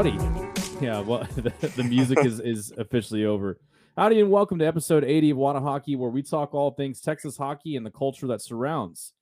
[0.00, 0.16] Howdy.
[0.80, 3.60] Yeah, well, the, the music is is officially over.
[3.98, 7.36] Howdy and welcome to episode 80 of Wada Hockey, where we talk all things Texas
[7.36, 9.12] hockey and the culture that surrounds.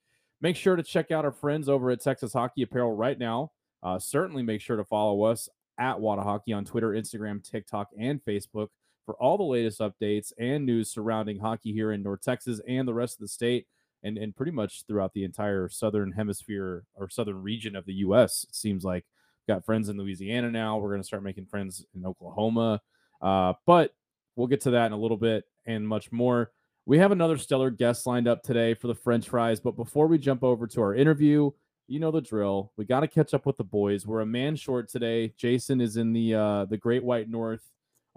[0.41, 3.51] Make sure to check out our friends over at Texas Hockey Apparel right now.
[3.83, 5.49] Uh, certainly make sure to follow us
[5.81, 8.69] at Wada Hockey on Twitter, Instagram, TikTok, and Facebook
[9.05, 12.95] for all the latest updates and news surrounding hockey here in North Texas and the
[12.95, 13.67] rest of the state,
[14.05, 18.47] and, and pretty much throughout the entire southern hemisphere or southern region of the U.S.
[18.49, 19.07] It seems like
[19.49, 20.79] got friends in Louisiana now.
[20.79, 22.81] We're going to start making friends in Oklahoma,
[23.21, 23.95] uh, but
[24.37, 26.53] we'll get to that in a little bit and much more.
[26.87, 30.19] We have another stellar guest lined up today for the French fries, but before we
[30.19, 31.51] jump over to our interview,
[31.89, 32.73] you know the drill.
[32.77, 34.07] We got to catch up with the boys.
[34.07, 35.33] We're a man short today.
[35.37, 37.63] Jason is in the uh, the Great White North.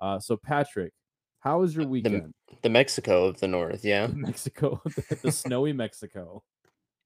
[0.01, 0.93] Uh, so Patrick,
[1.39, 2.33] how was your weekend?
[2.49, 4.07] The, the Mexico of the North, yeah.
[4.13, 6.43] Mexico, the, the snowy Mexico.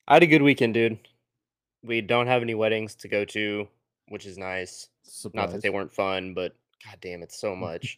[0.08, 1.00] I had a good weekend, dude.
[1.84, 3.68] We don't have any weddings to go to,
[4.10, 4.88] which is nice.
[5.04, 5.36] Surprise.
[5.48, 7.98] Not that they weren't fun, but god damn, it's so much.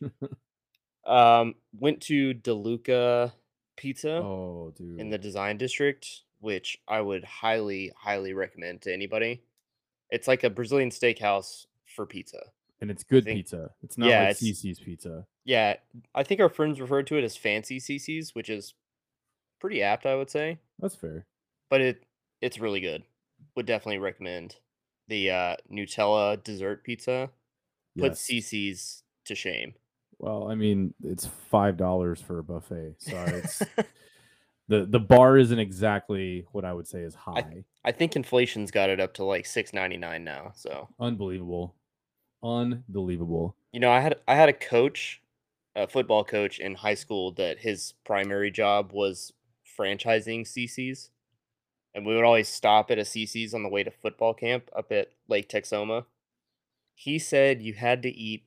[1.06, 3.32] um, went to DeLuca
[3.76, 5.00] Pizza oh, dude.
[5.00, 6.08] in the Design District,
[6.40, 9.42] which I would highly, highly recommend to anybody.
[10.10, 12.52] It's like a Brazilian steakhouse for pizza.
[12.82, 13.72] and it's good think- pizza.
[13.84, 15.26] It's not Yeah, like it's- CC's pizza.
[15.46, 15.76] Yeah,
[16.14, 18.74] I think our friends referred to it as fancy CC's, which is
[19.60, 20.60] pretty apt, I would say.
[20.80, 21.26] That's fair.
[21.70, 22.04] but it
[22.42, 23.04] it's really good.
[23.56, 24.58] Would definitely recommend
[25.08, 27.30] the uh, Nutella dessert pizza.
[27.98, 28.28] Put Yes.
[28.28, 29.74] CC's to shame.
[30.20, 32.96] Well, I mean, it's five dollars for a buffet.
[33.00, 33.60] Sorry, it's
[34.68, 37.64] the the bar isn't exactly what I would say is high.
[37.84, 40.52] I think inflation's got it up to like six ninety nine now.
[40.56, 41.76] So Unbelievable,
[42.44, 43.56] unbelievable.
[43.72, 45.22] you know, I had I had a coach,
[45.76, 49.34] a football coach in high school that his primary job was
[49.80, 51.12] franchising CC's,
[51.98, 54.92] and we would always stop at a CC's on the way to football camp up
[54.92, 56.06] at Lake Texoma.
[56.94, 58.44] He said you had to eat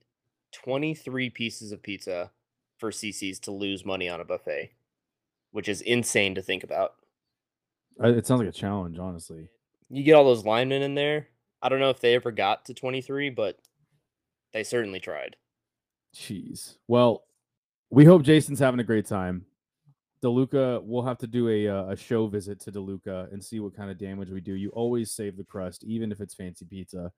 [0.53, 2.31] twenty three pieces of pizza
[2.78, 4.71] for CC's to lose money on a buffet,
[5.50, 6.94] which is insane to think about.
[7.99, 9.49] It sounds like a challenge, honestly.
[9.88, 11.27] You get all those linemen in there.
[11.61, 13.59] I don't know if they ever got to twenty three, but
[14.53, 15.34] they certainly tried.
[16.15, 16.77] Jeez.
[16.87, 17.25] Well,
[17.91, 19.47] we hope Jason's having a great time.
[20.22, 23.75] DeLuca, we'll have to do a uh, a show visit to DeLuca and see what
[23.75, 24.54] kind of damage we do.
[24.54, 27.12] You always save the crust, even if it's fancy pizza.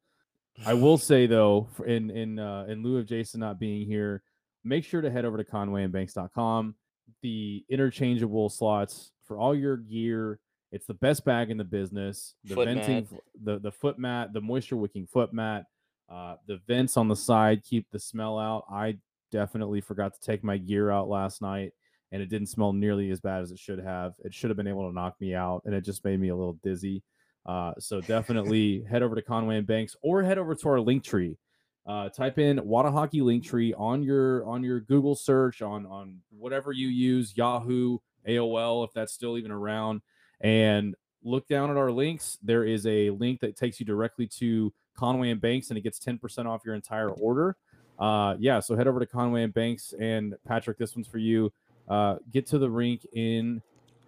[0.64, 4.22] I will say though, in in uh, in lieu of Jason not being here,
[4.64, 6.74] make sure to head over to conwayandbanks.com.
[7.22, 10.38] The interchangeable slots for all your gear.
[10.70, 12.34] It's the best bag in the business.
[12.44, 13.20] The Foot venting, mat.
[13.42, 15.64] the the foot mat, the moisture wicking foot mat,
[16.08, 18.64] uh, the vents on the side keep the smell out.
[18.70, 18.98] I
[19.30, 21.72] definitely forgot to take my gear out last night,
[22.12, 24.12] and it didn't smell nearly as bad as it should have.
[24.23, 26.37] It should have been able to knock me out, and it just made me a
[26.37, 27.03] little dizzy.
[27.45, 31.03] Uh, so definitely head over to Conway and Banks or head over to our link
[31.03, 31.37] tree.
[31.84, 36.19] Uh, type in Wada Hockey link tree on your on your Google search on on
[36.31, 37.99] whatever you use, Yahoo,
[38.29, 40.00] AOL, if that's still even around,
[40.41, 40.94] and
[41.25, 42.39] look down at our links.
[42.43, 45.99] There is a link that takes you directly to Conway and Banks, and it gets
[45.99, 47.56] 10% off your entire order.
[47.99, 51.53] Uh, yeah, so head over to Conway and Banks, and Patrick, this one's for you.
[51.88, 53.62] Uh, get to the rink in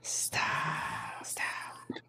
[0.05, 1.25] Stop.
[1.25, 1.45] Stop.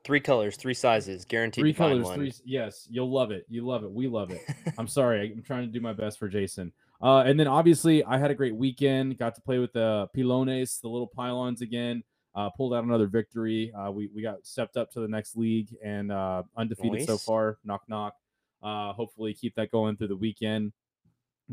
[0.04, 2.16] Three colors, three sizes, guaranteed three to find colors, one.
[2.18, 2.34] three.
[2.44, 3.46] Yes, you'll love it.
[3.50, 3.92] You love it.
[3.92, 4.42] We love it.
[4.78, 5.32] I'm sorry.
[5.32, 6.74] I'm trying to do my best for Jason.
[7.02, 9.18] Uh, and then obviously, I had a great weekend.
[9.18, 12.04] Got to play with the pilones, the little pylons again.
[12.36, 13.72] Uh, pulled out another victory.
[13.74, 17.60] Uh, we we got stepped up to the next league and uh, undefeated so far.
[17.64, 18.16] Knock knock.
[18.62, 20.74] Uh, hopefully, keep that going through the weekend.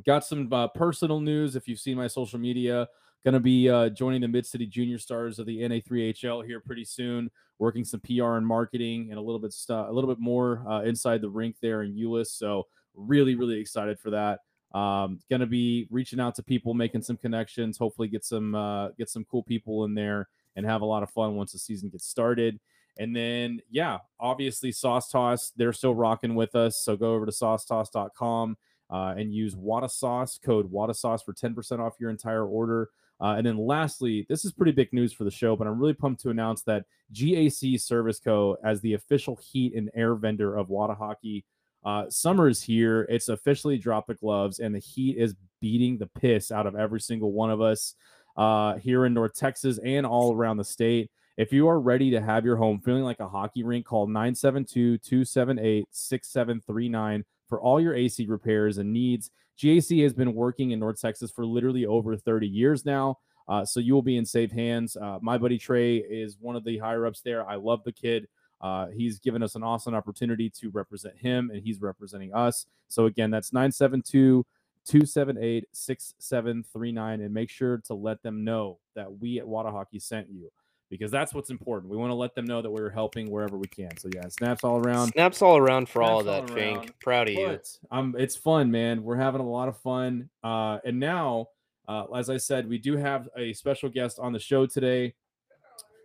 [0.05, 1.55] Got some uh, personal news.
[1.55, 2.89] If you've seen my social media,
[3.25, 6.85] going to be uh, joining the Mid City Junior Stars of the NA3HL here pretty
[6.85, 7.31] soon.
[7.59, 10.83] Working some PR and marketing and a little bit stu- a little bit more uh,
[10.83, 12.29] inside the rink there in Euless.
[12.29, 14.41] So really, really excited for that.
[14.77, 17.79] Um, going to be reaching out to people, making some connections.
[17.79, 21.11] Hopefully, get some uh, get some cool people in there and have a lot of
[21.11, 22.59] fun once the season gets started.
[22.99, 26.85] And then, yeah, obviously, Sauce Toss, they're still rocking with us.
[26.85, 28.57] So go over to saucetoss.com
[28.91, 32.91] uh, and use Wada Sauce, code Wada Sauce for 10% off your entire order.
[33.23, 35.95] Uh, and then lastly, this is pretty big news for the show, but I'm really
[35.95, 38.57] pumped to announce that GAC Service Co.
[38.65, 41.45] as the official heat and air vendor of Wada Hockey.
[41.85, 43.07] Uh, summer is here.
[43.09, 47.01] It's officially dropped the gloves, and the heat is beating the piss out of every
[47.01, 47.95] single one of us
[48.37, 51.09] uh, here in North Texas and all around the state.
[51.37, 54.99] If you are ready to have your home feeling like a hockey rink, call 972
[54.99, 59.31] 278 6739 for all your AC repairs and needs.
[59.59, 63.19] GAC has been working in North Texas for literally over 30 years now.
[63.49, 64.97] Uh, so you will be in safe hands.
[64.97, 67.47] Uh, my buddy Trey is one of the higher ups there.
[67.49, 68.29] I love the kid.
[68.61, 72.67] Uh, he's given us an awesome opportunity to represent him, and he's representing us.
[72.89, 74.47] So again, that's 972
[74.85, 77.21] 278 6739.
[77.21, 80.51] And make sure to let them know that we at Wada Hockey sent you
[80.93, 81.91] because that's what's important.
[81.91, 83.97] We want to let them know that we're helping wherever we can.
[83.97, 85.09] So yeah, snaps all around.
[85.13, 86.81] Snaps all around for Snaps all of all that, around.
[86.83, 87.01] Fink.
[87.01, 87.59] Proud of you.
[87.91, 89.03] Um, it's fun, man.
[89.03, 90.29] We're having a lot of fun.
[90.45, 91.47] Uh, and now,
[91.89, 95.15] uh, as I said, we do have a special guest on the show today.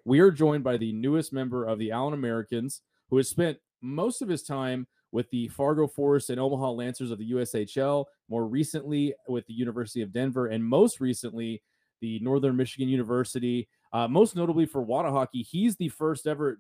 [0.06, 4.22] We are joined by the newest member of the Allen Americans, who has spent most
[4.22, 9.14] of his time with the Fargo Force and Omaha Lancers of the USHL, more recently
[9.28, 11.62] with the University of Denver, and most recently
[12.00, 13.68] the Northern Michigan University.
[13.98, 16.60] Uh, most notably for Wada Hockey, he's the first ever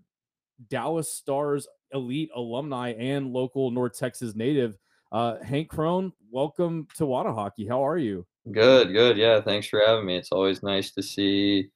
[0.71, 4.75] Dallas Stars elite alumni and local North Texas native.
[5.11, 7.67] Uh, Hank Crone, welcome to Wada Hockey.
[7.67, 8.25] How are you?
[8.51, 9.17] Good, good.
[9.17, 10.17] Yeah, thanks for having me.
[10.17, 11.69] It's always nice to see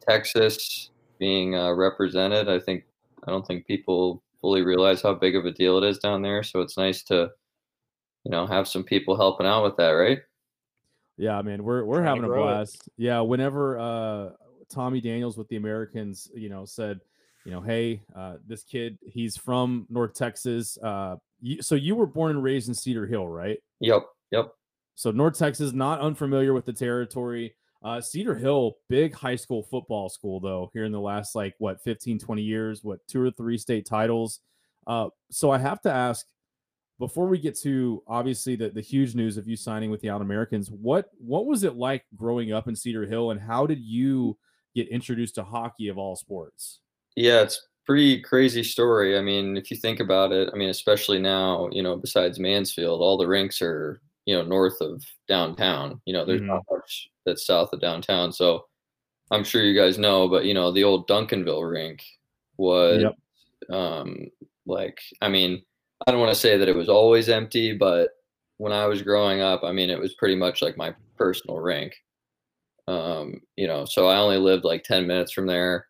[0.00, 0.88] Texas
[1.18, 2.48] being uh, represented.
[2.48, 2.84] I think
[3.26, 6.42] I don't think people fully realize how big of a deal it is down there.
[6.42, 7.28] So it's nice to,
[8.24, 10.20] you know, have some people helping out with that, right?
[11.18, 12.34] Yeah, man, we're we're having a it.
[12.34, 12.88] blast.
[12.96, 14.30] Yeah, whenever uh
[14.72, 17.00] Tommy Daniels with the Americans, you know, said,
[17.44, 20.78] you know, hey, uh, this kid, he's from North Texas.
[20.82, 23.58] Uh, you, so you were born and raised in Cedar Hill, right?
[23.80, 24.52] Yep, yep.
[24.94, 27.54] So North Texas, not unfamiliar with the territory.
[27.82, 31.82] Uh, Cedar Hill, big high school football school, though, here in the last like what
[31.82, 34.40] 15, 20 years, what two or three state titles.
[34.86, 36.24] Uh, so I have to ask,
[36.98, 40.22] before we get to obviously the, the huge news of you signing with the Out
[40.22, 44.38] Americans, what what was it like growing up in Cedar Hill and how did you
[44.74, 46.80] get introduced to hockey of all sports?
[47.16, 49.18] Yeah, it's pretty crazy story.
[49.18, 53.00] I mean, if you think about it, I mean, especially now, you know, besides Mansfield,
[53.00, 56.00] all the rinks are, you know, north of downtown.
[56.06, 58.32] You know, there's not much that's south of downtown.
[58.32, 58.66] So
[59.30, 62.02] I'm sure you guys know, but you know, the old Duncanville rink
[62.56, 63.76] was Yep.
[63.76, 64.16] um
[64.66, 65.62] like I mean,
[66.06, 68.10] I don't want to say that it was always empty, but
[68.58, 71.94] when I was growing up, I mean, it was pretty much like my personal rink.
[72.88, 75.86] Um, you know, so I only lived like 10 minutes from there.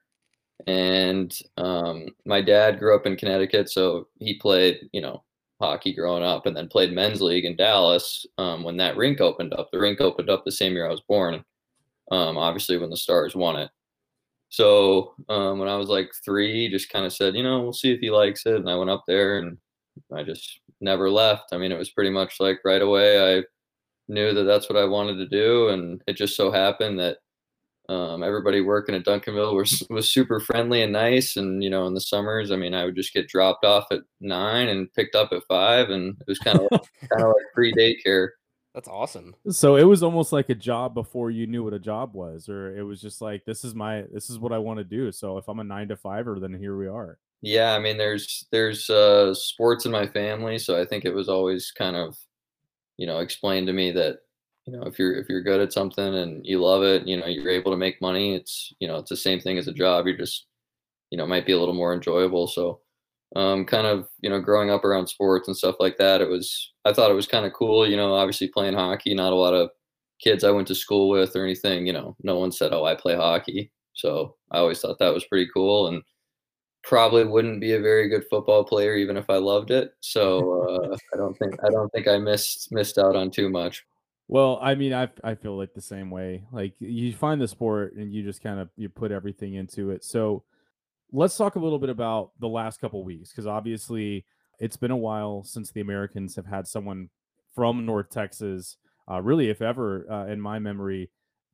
[0.67, 5.25] And um, my dad grew up in Connecticut, so he played, you know,
[5.61, 9.55] hockey growing up and then played men's league in Dallas um, when that rink opened
[9.55, 9.71] up.
[9.73, 11.45] The rink opened up the same year I was born,
[12.11, 13.71] um, obviously, when the Stars won it.
[14.51, 17.93] So um, when I was like three, just kind of said, you know, we'll see
[17.93, 18.57] if he likes it.
[18.57, 19.57] And I went up there and
[20.15, 21.53] I just never left.
[21.53, 23.45] I mean, it was pretty much like right away, I
[24.13, 25.69] knew that that's what I wanted to do.
[25.69, 27.19] And it just so happened that
[27.89, 31.37] um, everybody working at Duncanville was was super friendly and nice.
[31.37, 34.01] And you know, in the summers, I mean, I would just get dropped off at
[34.21, 36.69] nine and picked up at five, and it was kind of
[37.11, 38.29] kind of like free daycare.
[38.75, 39.35] That's awesome.
[39.51, 42.75] So it was almost like a job before you knew what a job was, or
[42.75, 45.13] it was just like this is my this is what I want to do.
[45.13, 47.19] So if I'm a nine to fiver, then here we are.
[47.43, 51.29] Yeah, I mean, there's there's uh, sports in my family, so I think it was
[51.29, 52.17] always kind of,
[53.03, 54.19] you know, explained to me that
[54.65, 57.27] you know if you're if you're good at something and you love it, you know,
[57.27, 58.37] you're able to make money.
[58.37, 60.07] It's you know it's the same thing as a job.
[60.07, 60.47] You're just
[61.11, 62.47] you know might be a little more enjoyable.
[62.47, 62.81] So
[63.35, 66.73] um, kind of you know growing up around sports and stuff like that, it was
[66.85, 67.91] I thought it was kind of cool.
[67.91, 69.15] You know, obviously playing hockey.
[69.15, 69.71] Not a lot of
[70.21, 71.89] kids I went to school with or anything.
[71.89, 75.25] You know, no one said, "Oh, I play hockey." So I always thought that was
[75.25, 76.03] pretty cool and
[76.83, 79.95] probably wouldn't be a very good football player even if I loved it.
[80.01, 83.85] So uh, I don't think I don't think I missed missed out on too much.
[84.29, 86.45] Well, I mean, I I feel like the same way.
[86.53, 90.05] Like you find the sport and you just kind of you put everything into it.
[90.05, 90.45] So
[91.13, 94.25] let's talk a little bit about the last couple weeks because obviously
[94.59, 97.11] it's been a while since the Americans have had someone
[97.55, 98.77] from North Texas,
[99.11, 101.11] uh, really, if ever, uh, in my memory,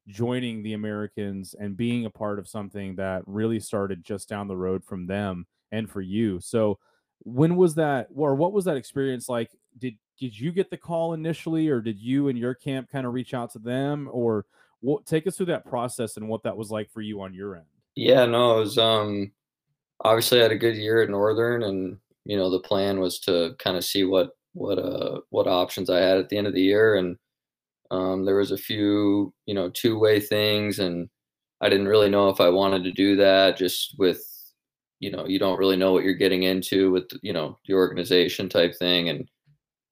[0.08, 4.56] joining the Americans and being a part of something that really started just down the
[4.56, 6.40] road from them and for you.
[6.40, 6.78] So
[7.20, 9.50] when was that or what was that experience like?
[9.78, 13.12] Did did you get the call initially or did you and your camp kind of
[13.12, 14.46] reach out to them or
[14.80, 17.56] what take us through that process and what that was like for you on your
[17.56, 17.66] end?
[17.94, 19.32] Yeah, no, it was um
[20.00, 23.54] obviously I had a good year at Northern and you know the plan was to
[23.58, 26.62] kind of see what what uh what options I had at the end of the
[26.62, 27.16] year and
[27.90, 31.09] um there was a few, you know, two-way things and
[31.61, 34.25] I didn't really know if I wanted to do that just with
[35.00, 38.49] you know, you don't really know what you're getting into with, you know, the organization
[38.49, 39.28] type thing and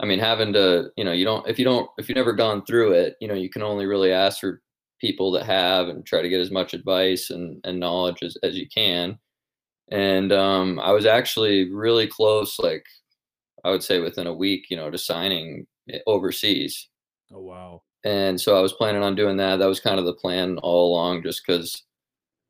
[0.00, 2.65] I mean, having to, you know, you don't, if you don't, if you've never gone
[2.65, 4.61] through it, you know, you can only really ask for
[5.00, 8.57] people that have and try to get as much advice and, and knowledge as, as
[8.57, 9.19] you can.
[9.91, 12.85] And um, I was actually really close, like
[13.65, 16.88] I would say within a week, you know, to signing it overseas.
[17.33, 17.83] Oh wow.
[18.04, 19.56] And so I was planning on doing that.
[19.56, 21.83] That was kind of the plan all along, just because,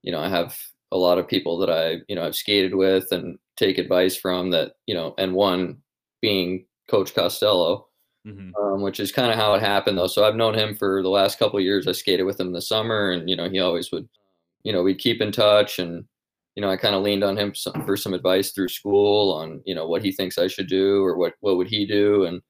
[0.03, 0.59] you know, I have
[0.93, 4.51] a lot of people that I, you know, I've skated with and take advice from
[4.51, 5.79] that, you know, and one
[6.21, 7.87] being Coach Costello,
[8.27, 8.55] mm-hmm.
[8.55, 10.07] um, which is kind of how it happened though.
[10.07, 11.87] So I've known him for the last couple years.
[11.87, 14.09] I skated with him in the summer, and you know, he always would,
[14.63, 16.05] you know, we'd keep in touch, and
[16.55, 17.55] you know, I kind of leaned on him
[17.87, 21.17] for some advice through school on, you know, what he thinks I should do or
[21.17, 22.43] what what would he do, and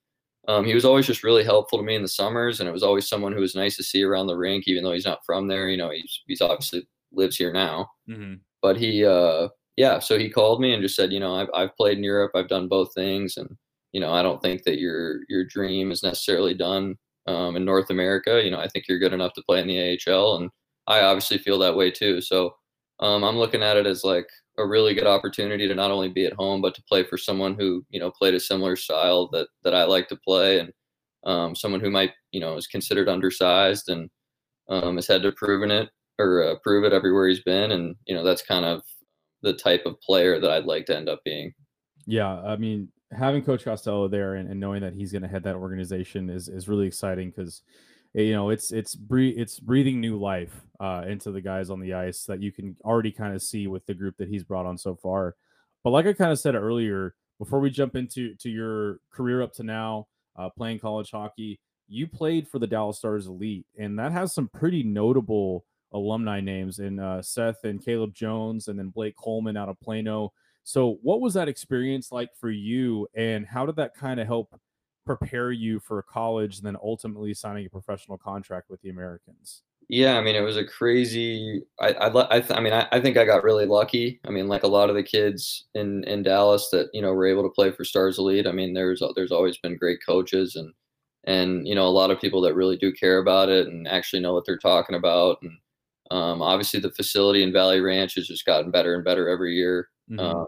[0.49, 2.83] um, he was always just really helpful to me in the summers, and it was
[2.83, 5.49] always someone who was nice to see around the rink, even though he's not from
[5.49, 5.69] there.
[5.69, 8.35] You know, he's he's obviously lives here now, mm-hmm.
[8.63, 9.99] but he, uh, yeah.
[9.99, 12.49] So he called me and just said, you know, I've I've played in Europe, I've
[12.49, 13.57] done both things, and
[13.93, 17.91] you know, I don't think that your your dream is necessarily done um, in North
[17.91, 18.43] America.
[18.43, 20.51] You know, I think you're good enough to play in the AHL, and
[20.87, 22.21] I obviously feel that way too.
[22.21, 22.55] So
[23.01, 26.25] um, I'm looking at it as like a really good opportunity to not only be
[26.25, 29.49] at home but to play for someone who you know played a similar style that
[29.65, 30.73] that I like to play and
[31.25, 34.09] um, someone who might you know is considered undersized and
[34.69, 38.15] um, has had to proven it or uh, prove it everywhere he's been and you
[38.15, 38.83] know that's kind of
[39.43, 41.53] the type of player that I'd like to end up being.
[42.07, 45.45] Yeah, I mean having Coach Costello there and, and knowing that he's going to head
[45.45, 47.63] that organization is is really exciting because
[48.23, 51.95] you know it's it's bre- it's breathing new life uh, into the guys on the
[51.95, 54.79] ice that you can already kind of see with the group that he's brought on
[54.79, 55.35] so far.
[55.85, 59.53] But like I kind of said earlier, before we jump into to your career up
[59.55, 64.13] to now, uh, playing college hockey, you played for the Dallas Stars Elite, and that
[64.13, 69.17] has some pretty notable alumni names in uh, Seth and Caleb Jones, and then Blake
[69.17, 70.33] Coleman out of Plano.
[70.65, 74.59] So, what was that experience like for you, and how did that kind of help
[75.07, 79.63] prepare you for college and then ultimately signing a professional contract with the Americans?
[79.89, 81.63] Yeah, I mean, it was a crazy.
[81.81, 84.21] I I, I, I mean, I, I think I got really lucky.
[84.25, 87.27] I mean, like a lot of the kids in in Dallas that you know were
[87.27, 88.49] able to play for Stars Elite.
[88.49, 90.73] I mean, there's there's always been great coaches and
[91.25, 94.21] and you know a lot of people that really do care about it and actually
[94.21, 95.39] know what they're talking about.
[95.43, 95.53] And
[96.11, 99.89] um, obviously, the facility in Valley Ranch has just gotten better and better every year.
[100.11, 100.21] Mm-hmm.
[100.21, 100.47] Um,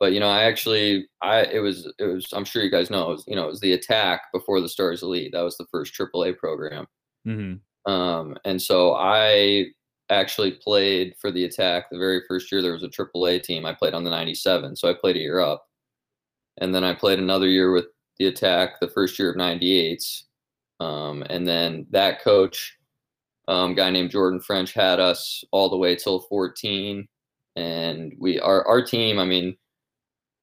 [0.00, 2.26] but you know, I actually, I it was it was.
[2.32, 3.10] I'm sure you guys know.
[3.10, 5.30] It was, you know, it was the attack before the Stars Elite.
[5.32, 6.86] That was the first AAA program.
[7.28, 7.92] Mm-hmm.
[7.92, 9.66] Um, and so I
[10.08, 13.66] actually played for the attack the very first year there was a AAA team.
[13.66, 15.66] I played on the '97, so I played a year up,
[16.58, 17.86] and then I played another year with
[18.18, 20.22] the attack the first year of '98s.
[20.80, 22.78] Um, and then that coach,
[23.48, 27.06] um, guy named Jordan French, had us all the way till 14.
[27.56, 29.56] And we, our, our team, I mean,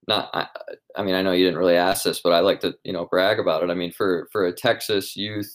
[0.07, 0.47] not I,
[0.95, 3.05] I, mean I know you didn't really ask this, but I like to you know
[3.05, 3.69] brag about it.
[3.69, 5.51] I mean for for a Texas youth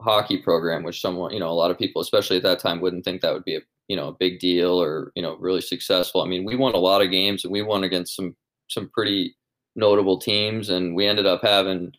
[0.00, 3.04] hockey program, which someone you know a lot of people, especially at that time, wouldn't
[3.04, 6.22] think that would be a you know a big deal or you know really successful.
[6.22, 8.36] I mean we won a lot of games and we won against some
[8.68, 9.34] some pretty
[9.76, 11.92] notable teams, and we ended up having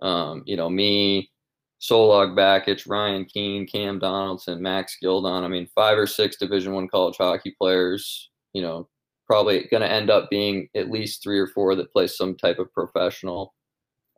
[0.00, 1.30] um, you know me.
[1.78, 5.42] Solog Bakich, Ryan Keene, Cam Donaldson, Max Gildon.
[5.42, 8.30] I mean, five or six Division One college hockey players.
[8.54, 8.88] You know,
[9.26, 12.58] probably going to end up being at least three or four that play some type
[12.58, 13.54] of professional.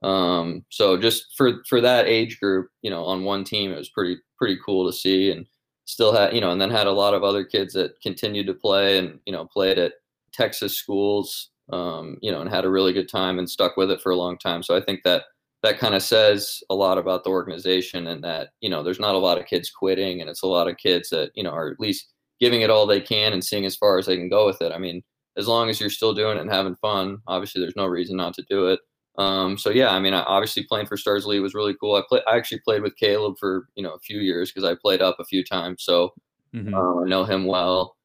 [0.03, 3.89] Um, so just for for that age group, you know, on one team, it was
[3.89, 5.47] pretty pretty cool to see, and
[5.87, 8.55] still had you know, and then had a lot of other kids that continued to
[8.55, 9.95] play and you know played at
[10.33, 14.01] Texas schools, um, you know, and had a really good time and stuck with it
[14.01, 14.63] for a long time.
[14.63, 15.25] So I think that
[15.63, 19.15] that kind of says a lot about the organization and that you know there's not
[19.15, 21.71] a lot of kids quitting and it's a lot of kids that you know are
[21.71, 24.47] at least giving it all they can and seeing as far as they can go
[24.47, 24.73] with it.
[24.73, 25.03] I mean,
[25.37, 28.35] as long as you're still doing it and having fun, obviously there's no reason not
[28.35, 28.81] to do it.
[29.19, 31.97] Um, so yeah, I mean, I, obviously playing for Stars Elite was really cool.
[31.97, 34.77] I play, I actually played with Caleb for you know a few years because I
[34.81, 36.15] played up a few times, so
[36.55, 36.73] mm-hmm.
[36.73, 37.97] uh, I know him well.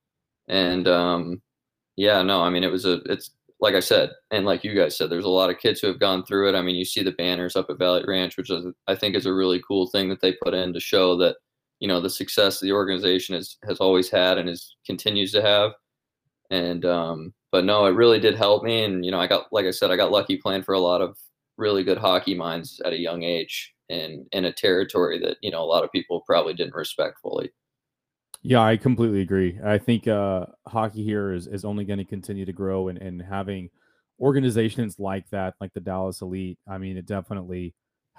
[0.47, 1.41] And um,
[1.95, 4.97] yeah, no, I mean, it was a, it's like I said, and like you guys
[4.97, 6.55] said, there's a lot of kids who have gone through it.
[6.55, 9.25] I mean, you see the banners up at Valley Ranch, which is, I think is
[9.27, 11.37] a really cool thing that they put in to show that
[11.83, 15.73] you know the success the organization has has always had and is continues to have.
[16.49, 18.85] And um, but no, it really did help me.
[18.85, 21.01] And you know, I got like I said, I got lucky playing for a lot
[21.01, 21.17] of
[21.57, 25.61] really good hockey minds at a young age and in a territory that you know
[25.61, 27.51] a lot of people probably didn't respect fully.
[28.43, 29.59] Yeah, I completely agree.
[29.61, 33.21] I think uh, hockey here is, is only going to continue to grow and, and
[33.21, 33.69] having
[34.21, 37.73] organizations like that, like the Dallas Elite, I mean, it definitely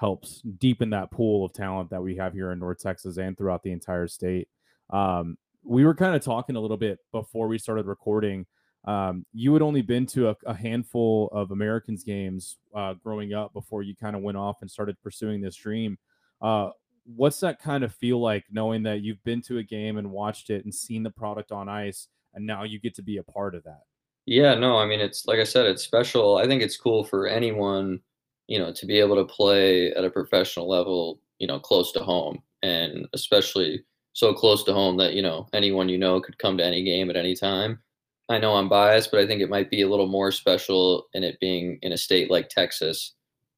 [0.05, 3.63] helps deepen that pool of talent that we have here in North Texas and throughout
[3.63, 4.49] the entire state.
[4.91, 8.45] Um, we were kind of talking a little bit before we started recording.
[8.87, 13.55] Um, you had only been to a, a handful of Americans games uh, growing up
[13.55, 15.97] before you kind of went off and started pursuing this dream.
[16.43, 16.69] Uh,
[17.07, 20.51] what's that kind of feel like knowing that you've been to a game and watched
[20.51, 23.55] it and seen the product on ice and now you get to be a part
[23.55, 23.85] of that?
[24.27, 26.37] Yeah, no, I mean, it's like I said, it's special.
[26.37, 28.01] I think it's cool for anyone
[28.47, 32.01] you know, to be able to play at a professional level, you know, close to
[32.01, 36.57] home, and especially, so close to home that you know anyone you know could come
[36.59, 37.81] to any game at any time.
[38.29, 41.25] I know I'm biased, but I think it might be a little more special in
[41.25, 43.13] it being in a state like Texas.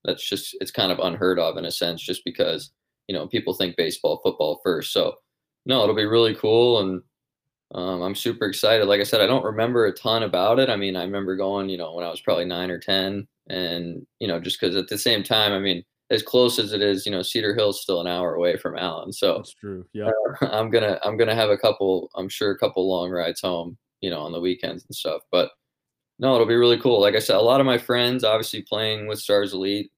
[0.04, 2.72] That's just it's kind of unheard of in a sense, just because
[3.08, 4.92] you know people think baseball, football first.
[4.92, 5.16] So
[5.66, 7.02] no, it'll be really cool, and
[7.74, 8.86] um, I'm super excited.
[8.86, 10.70] Like I said, I don't remember a ton about it.
[10.70, 14.06] I mean, I remember going, you know, when I was probably nine or ten, and
[14.20, 17.04] you know, just because at the same time, I mean, as close as it is,
[17.06, 19.12] you know, Cedar Hill's still an hour away from Allen.
[19.12, 19.84] So That's true.
[19.92, 20.10] Yeah.
[20.42, 22.10] uh, I'm gonna I'm gonna have a couple.
[22.16, 25.22] I'm sure a couple long rides home, you know, on the weekends and stuff.
[25.32, 25.50] But
[26.18, 27.00] no, it'll be really cool.
[27.00, 29.90] Like I said, a lot of my friends, obviously playing with Stars Elite,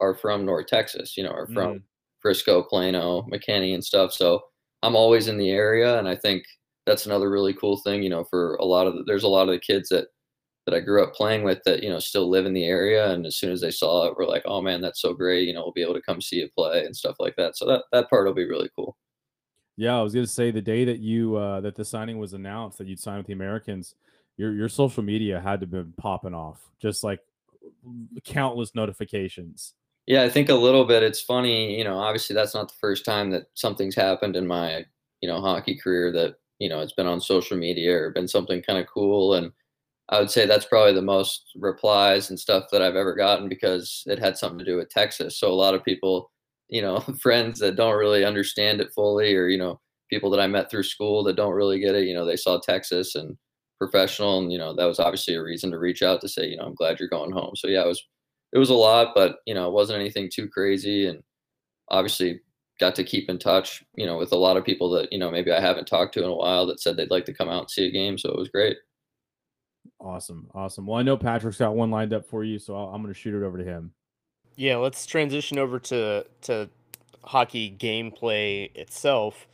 [0.00, 1.16] are from North Texas.
[1.16, 1.82] You know, are from Mm.
[2.20, 4.12] Frisco, Plano, McKinney, and stuff.
[4.12, 4.42] So
[4.82, 6.44] I'm always in the area, and I think
[6.86, 8.02] that's another really cool thing.
[8.02, 10.08] You know, for a lot of the, there's a lot of the kids that
[10.66, 13.26] that I grew up playing with that you know still live in the area, and
[13.26, 15.46] as soon as they saw it, we're like, oh man, that's so great.
[15.46, 17.56] You know, we'll be able to come see you play and stuff like that.
[17.56, 18.96] So that that part will be really cool.
[19.76, 22.78] Yeah, I was gonna say the day that you uh that the signing was announced
[22.78, 23.94] that you'd sign with the Americans,
[24.36, 27.20] your your social media had to be popping off, just like
[28.24, 29.74] countless notifications.
[30.06, 31.02] Yeah, I think a little bit.
[31.02, 31.98] It's funny, you know.
[31.98, 34.84] Obviously, that's not the first time that something's happened in my,
[35.20, 38.62] you know, hockey career that you know it's been on social media or been something
[38.62, 39.34] kind of cool.
[39.34, 39.52] And
[40.10, 44.02] I would say that's probably the most replies and stuff that I've ever gotten because
[44.06, 45.38] it had something to do with Texas.
[45.38, 46.30] So a lot of people,
[46.68, 49.80] you know, friends that don't really understand it fully, or you know,
[50.10, 52.06] people that I met through school that don't really get it.
[52.06, 53.36] You know, they saw Texas and
[53.78, 56.56] professional, and you know, that was obviously a reason to reach out to say, you
[56.58, 57.54] know, I'm glad you're going home.
[57.56, 58.04] So yeah, it was
[58.52, 61.22] it was a lot, but you know, it wasn't anything too crazy, and
[61.90, 62.40] obviously
[62.80, 65.30] got to keep in touch, you know, with a lot of people that you know
[65.30, 67.62] maybe I haven't talked to in a while that said they'd like to come out
[67.62, 68.18] and see a game.
[68.18, 68.76] So it was great.
[70.00, 70.86] Awesome, awesome.
[70.86, 73.34] Well, I know Patrick's got one lined up for you, so I'll, I'm gonna shoot
[73.34, 73.92] it over to him.
[74.56, 76.68] Yeah, let's transition over to to
[77.22, 79.46] hockey gameplay itself.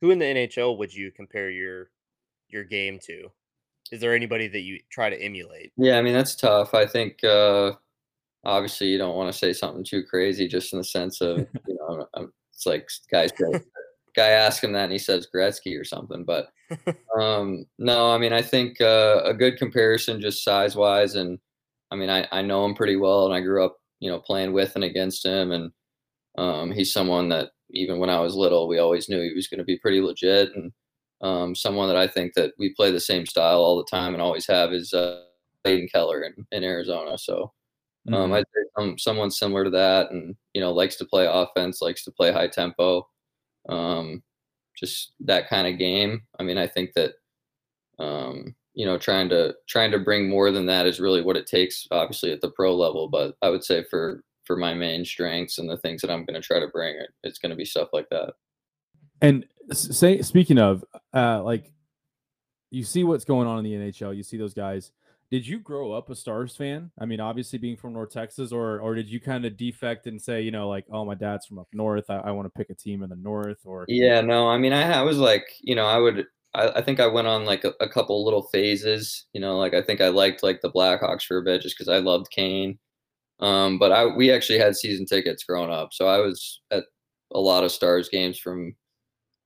[0.00, 1.90] Who in the NHL would you compare your
[2.48, 3.30] your game to?
[3.90, 5.72] Is there anybody that you try to emulate?
[5.76, 6.74] Yeah, I mean that's tough.
[6.74, 7.72] I think uh,
[8.44, 11.76] obviously you don't want to say something too crazy, just in the sense of you
[11.76, 13.60] know, I'm, it's like guys say,
[14.16, 16.24] guy ask him that and he says Gretzky or something.
[16.24, 16.48] But
[17.20, 21.38] um, no, I mean I think uh, a good comparison, just size wise, and
[21.90, 24.52] I mean I I know him pretty well, and I grew up you know playing
[24.52, 25.72] with and against him, and
[26.38, 29.58] um, he's someone that even when I was little, we always knew he was going
[29.58, 30.72] to be pretty legit, and
[31.22, 34.22] um, someone that I think that we play the same style all the time and
[34.22, 35.22] always have is uh,
[35.66, 37.16] Aiden Keller in, in Arizona.
[37.18, 37.52] So
[38.12, 38.34] um, Mhm.
[38.36, 42.04] I'd say some, someone similar to that, and you know, likes to play offense, likes
[42.04, 43.08] to play high tempo,
[43.68, 44.22] um,
[44.76, 46.22] just that kind of game.
[46.38, 47.14] I mean, I think that
[47.98, 51.46] um, you know, trying to trying to bring more than that is really what it
[51.46, 53.08] takes, obviously at the pro level.
[53.08, 56.40] But I would say for for my main strengths and the things that I'm going
[56.40, 58.32] to try to bring, it, it's going to be stuff like that.
[59.20, 61.70] And say speaking of, uh, like
[62.70, 64.90] you see what's going on in the NHL, you see those guys.
[65.32, 66.90] Did you grow up a Stars fan?
[66.98, 70.20] I mean, obviously being from North Texas, or or did you kind of defect and
[70.20, 72.68] say, you know, like, oh, my dad's from up north, I, I want to pick
[72.68, 75.74] a team in the north, or Yeah, no, I mean, I, I was like, you
[75.74, 79.24] know, I would, I, I think I went on like a, a couple little phases,
[79.32, 81.88] you know, like I think I liked like the Blackhawks for a bit just because
[81.88, 82.78] I loved Kane.
[83.40, 86.84] Um, but I, we actually had season tickets growing up, so I was at
[87.32, 88.76] a lot of Stars games from,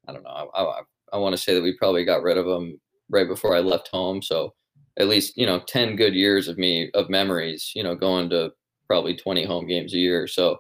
[0.09, 0.81] I don't know, I, I,
[1.13, 3.87] I want to say that we probably got rid of them right before I left
[3.93, 4.53] home, so
[4.99, 8.51] at least you know 10 good years of me of memories you know going to
[8.87, 10.59] probably 20 home games a year so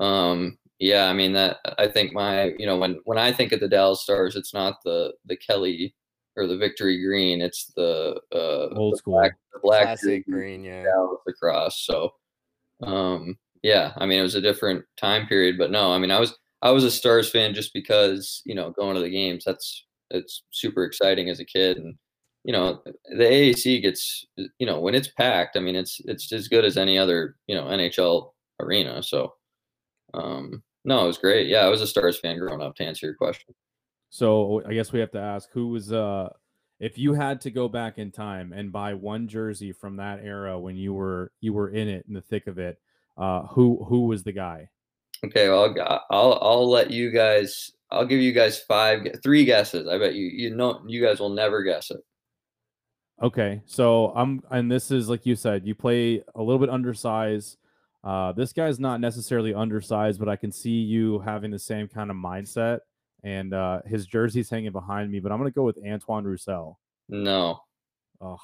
[0.00, 3.60] um yeah i mean that i think my you know when when i think of
[3.60, 5.94] the dallas stars it's not the the kelly
[6.36, 9.14] or the victory green it's the uh old the school?
[9.14, 10.82] black, the black Classic green green, yeah.
[10.84, 12.10] Dallas across so
[12.82, 16.18] um yeah i mean it was a different time period but no i mean i
[16.18, 19.86] was i was a stars fan just because you know going to the games that's
[20.10, 21.94] it's super exciting as a kid and
[22.44, 26.48] you know the AAC gets you know when it's packed I mean it's it's as
[26.48, 29.34] good as any other you know NHL arena so
[30.14, 31.48] um no it was great.
[31.48, 33.54] Yeah I was a Stars fan growing up to answer your question.
[34.08, 36.30] So I guess we have to ask who was uh
[36.78, 40.58] if you had to go back in time and buy one jersey from that era
[40.58, 42.78] when you were you were in it in the thick of it,
[43.18, 44.68] uh who who was the guy?
[45.22, 49.86] okay well I'll I'll I'll let you guys I'll give you guys five three guesses.
[49.86, 52.00] I bet you you know you guys will never guess it
[53.22, 57.58] Okay, so I'm and this is like you said, you play a little bit undersized.
[58.02, 62.10] Uh, this guy's not necessarily undersized, but I can see you having the same kind
[62.10, 62.80] of mindset.
[63.22, 66.78] And uh, his jersey's hanging behind me, but I'm gonna go with Antoine Roussel.
[67.08, 67.60] no
[68.20, 68.38] Oh,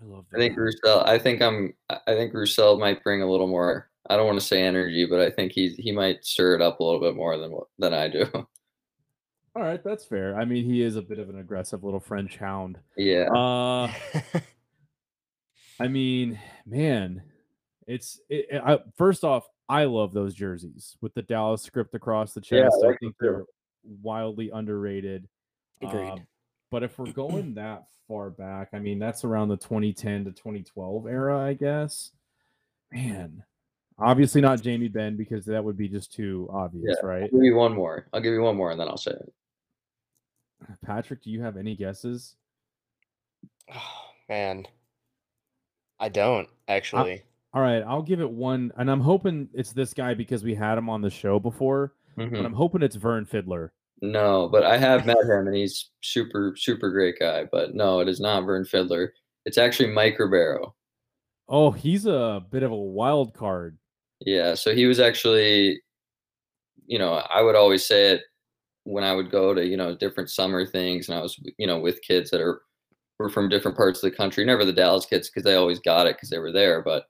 [0.00, 0.56] I love I think.
[0.56, 1.02] Roussel.
[1.04, 1.74] I think I'm.
[1.90, 3.90] I think Roussel might bring a little more.
[4.08, 6.80] I don't want to say energy, but I think he's he might stir it up
[6.80, 8.26] a little bit more than than I do.
[9.58, 10.38] All right, that's fair.
[10.38, 12.78] I mean, he is a bit of an aggressive little French hound.
[12.96, 13.24] Yeah.
[13.24, 13.92] Uh,
[15.80, 17.22] I mean, man,
[17.88, 22.34] it's it, it- I, first off, I love those jerseys with the Dallas script across
[22.34, 22.76] the Yeah, I chest.
[22.88, 23.46] I, think they're
[24.00, 25.26] wildly underrated.
[25.82, 26.08] Agreed.
[26.08, 26.26] Um,
[26.70, 31.08] but if we're going that far back, I mean, that's around the 2010 to 2012
[31.08, 32.12] era, I guess.
[32.92, 33.42] Man,
[33.98, 37.08] obviously not Jamie Benn because that would be just too obvious, Yeah.
[37.08, 37.22] right?
[37.24, 38.06] I'll give you one more.
[38.12, 39.32] I'll give you one more and then I'll say it.
[40.84, 42.34] Patrick, do you have any guesses?
[43.74, 43.80] Oh,
[44.28, 44.66] man.
[46.00, 47.22] I don't actually.
[47.54, 50.78] All right, I'll give it one, and I'm hoping it's this guy because we had
[50.78, 52.30] him on the show before, Mhm.
[52.30, 53.72] but I'm hoping it's Vern Fiddler.
[54.00, 57.44] No, but I have met him and he's super, super great guy.
[57.50, 59.12] But no, it is not Vern Fiddler.
[59.44, 60.74] It's actually Mike Ribeiro.
[61.48, 63.76] Oh, he's a bit of a wild card.
[64.20, 65.80] Yeah, so he was actually,
[66.86, 68.22] you know, I would always say it
[68.88, 71.78] when I would go to, you know, different summer things, and I was, you know,
[71.78, 72.62] with kids that are
[73.18, 74.44] were from different parts of the country.
[74.44, 76.82] Never the Dallas kids because they always got it because they were there.
[76.82, 77.04] But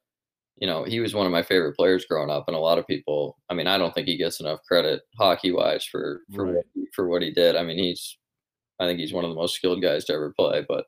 [0.56, 2.86] you know, he was one of my favorite players growing up, and a lot of
[2.86, 3.38] people.
[3.48, 6.54] I mean, I don't think he gets enough credit hockey wise for for Right.
[6.74, 7.54] what, for what he did.
[7.54, 8.18] I mean, he's,
[8.80, 10.64] I think he's one of the most skilled guys to ever play.
[10.68, 10.86] But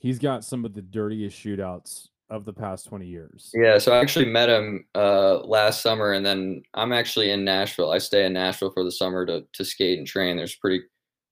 [0.00, 3.50] He's got some of the dirtiest shootouts of the past 20 years.
[3.54, 7.90] Yeah, so I actually met him uh, last summer, and then I'm actually in Nashville.
[7.90, 10.36] I stay in Nashville for the summer to to skate and train.
[10.36, 10.82] There's pretty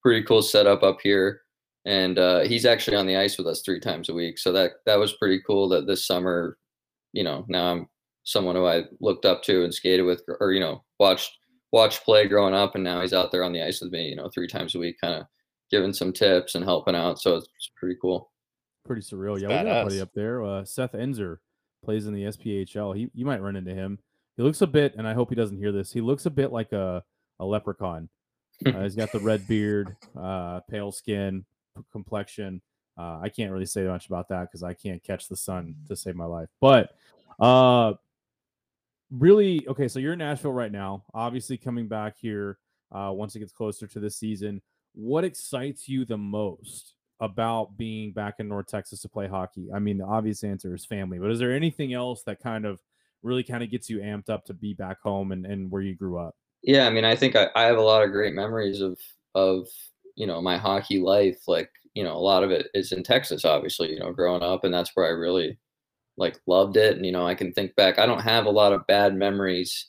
[0.03, 1.43] pretty cool setup up here,
[1.85, 4.39] and uh, he's actually on the ice with us three times a week.
[4.39, 5.69] So that that was pretty cool.
[5.69, 6.57] That this summer,
[7.13, 7.89] you know, now I'm
[8.25, 11.33] someone who I looked up to and skated with, or you know, watched
[11.73, 14.17] watched play growing up, and now he's out there on the ice with me, you
[14.17, 15.27] know, three times a week, kind of
[15.71, 17.21] giving some tips and helping out.
[17.21, 18.31] So it's, it's pretty cool.
[18.87, 19.35] Pretty surreal.
[19.35, 20.45] It's Yeah, we got buddy up there.
[20.45, 21.39] Uh, Seth Enzer
[21.85, 22.97] plays in the SPHL.
[22.97, 23.99] He you might run into him.
[24.37, 25.93] He looks a bit, and I hope he doesn't hear this.
[25.93, 27.03] He looks a bit like a
[27.39, 28.09] a leprechaun.
[28.65, 31.45] Uh, he's got the red beard, uh, pale skin,
[31.77, 32.63] p- complexion.
[32.99, 35.97] Uh, I can't really say much about that because I can't catch the sun to
[35.97, 36.49] save my life.
[36.61, 36.91] But
[37.39, 37.95] uh,
[39.11, 39.89] really, okay.
[39.89, 41.05] So you're in Nashville right now.
[41.13, 42.59] Obviously, coming back here
[42.93, 44.63] uh, once it gets closer to the season.
[44.95, 49.69] What excites you the most about being back in North Texas to play hockey?
[49.75, 52.81] I mean, the obvious answer is family, but is there anything else that kind of
[53.23, 55.95] really kind of gets you amped up to be back home and, and where you
[55.95, 56.35] grew up?
[56.63, 58.99] Yeah, I mean, I think I, I have a lot of great memories of
[59.35, 59.69] of
[60.17, 61.39] you know my hockey life.
[61.47, 63.93] Like you know, a lot of it is in Texas, obviously.
[63.93, 65.59] You know, growing up, and that's where I really
[66.17, 66.97] like loved it.
[66.97, 67.99] And you know, I can think back.
[67.99, 69.89] I don't have a lot of bad memories,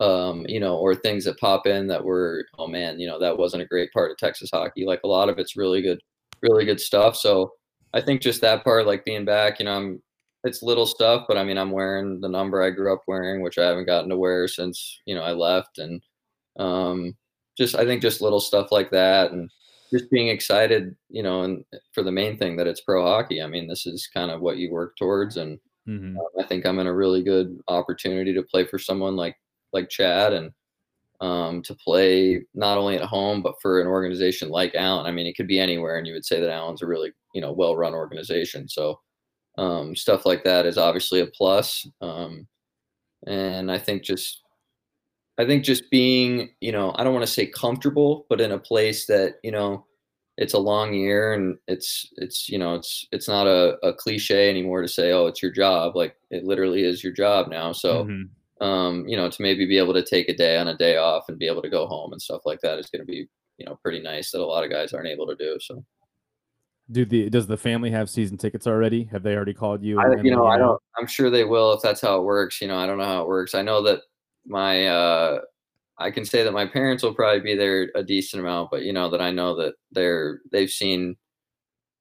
[0.00, 3.38] um, you know, or things that pop in that were, oh man, you know, that
[3.38, 4.84] wasn't a great part of Texas hockey.
[4.84, 6.00] Like a lot of it's really good,
[6.44, 7.16] really good stuff.
[7.16, 7.52] So
[7.92, 10.02] I think just that part, like being back, you know, I'm
[10.44, 13.58] it's little stuff, but I mean, I'm wearing the number I grew up wearing, which
[13.58, 16.02] I haven't gotten to wear since you know I left, and
[16.58, 17.16] um,
[17.56, 19.50] just I think just little stuff like that, and
[19.90, 23.42] just being excited, you know, and for the main thing that it's pro hockey.
[23.42, 26.16] I mean, this is kind of what you work towards, and Mm-hmm.
[26.16, 29.36] um, I think I'm in a really good opportunity to play for someone like
[29.72, 30.50] like Chad, and
[31.20, 35.06] um, to play not only at home but for an organization like Allen.
[35.06, 37.40] I mean, it could be anywhere, and you would say that Allen's a really you
[37.40, 38.68] know well run organization.
[38.68, 39.00] So
[39.58, 41.86] um, stuff like that is obviously a plus.
[42.00, 42.46] Um,
[43.26, 44.42] and I think just,
[45.38, 48.58] I think just being, you know, I don't want to say comfortable, but in a
[48.58, 49.86] place that, you know,
[50.36, 54.50] it's a long year and it's, it's, you know, it's, it's not a, a cliche
[54.50, 55.94] anymore to say, oh, it's your job.
[55.96, 57.72] Like it literally is your job now.
[57.72, 58.28] So, Mhm.
[58.60, 61.28] Um, you know, to maybe be able to take a day on a day off
[61.28, 63.26] and be able to go home and stuff like that is going to be,
[63.58, 65.56] you know, pretty nice that a lot of guys aren't able to do.
[65.60, 65.84] So.
[66.90, 69.04] Do the does the family have season tickets already?
[69.04, 69.98] Have they already called you?
[69.98, 70.80] I, you know, I don't.
[70.98, 72.60] I'm sure they will if that's how it works.
[72.60, 73.54] You know, I don't know how it works.
[73.54, 74.00] I know that
[74.46, 75.40] my, uh,
[75.98, 78.92] I can say that my parents will probably be there a decent amount, but you
[78.92, 81.16] know that I know that they're they've seen.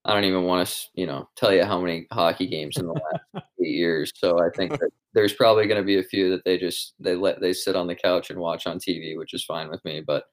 [0.05, 2.93] I don't even want to, you know, tell you how many hockey games in the
[2.93, 4.11] last eight years.
[4.15, 7.15] So I think that there's probably going to be a few that they just they
[7.15, 10.03] let they sit on the couch and watch on TV, which is fine with me.
[10.05, 10.25] But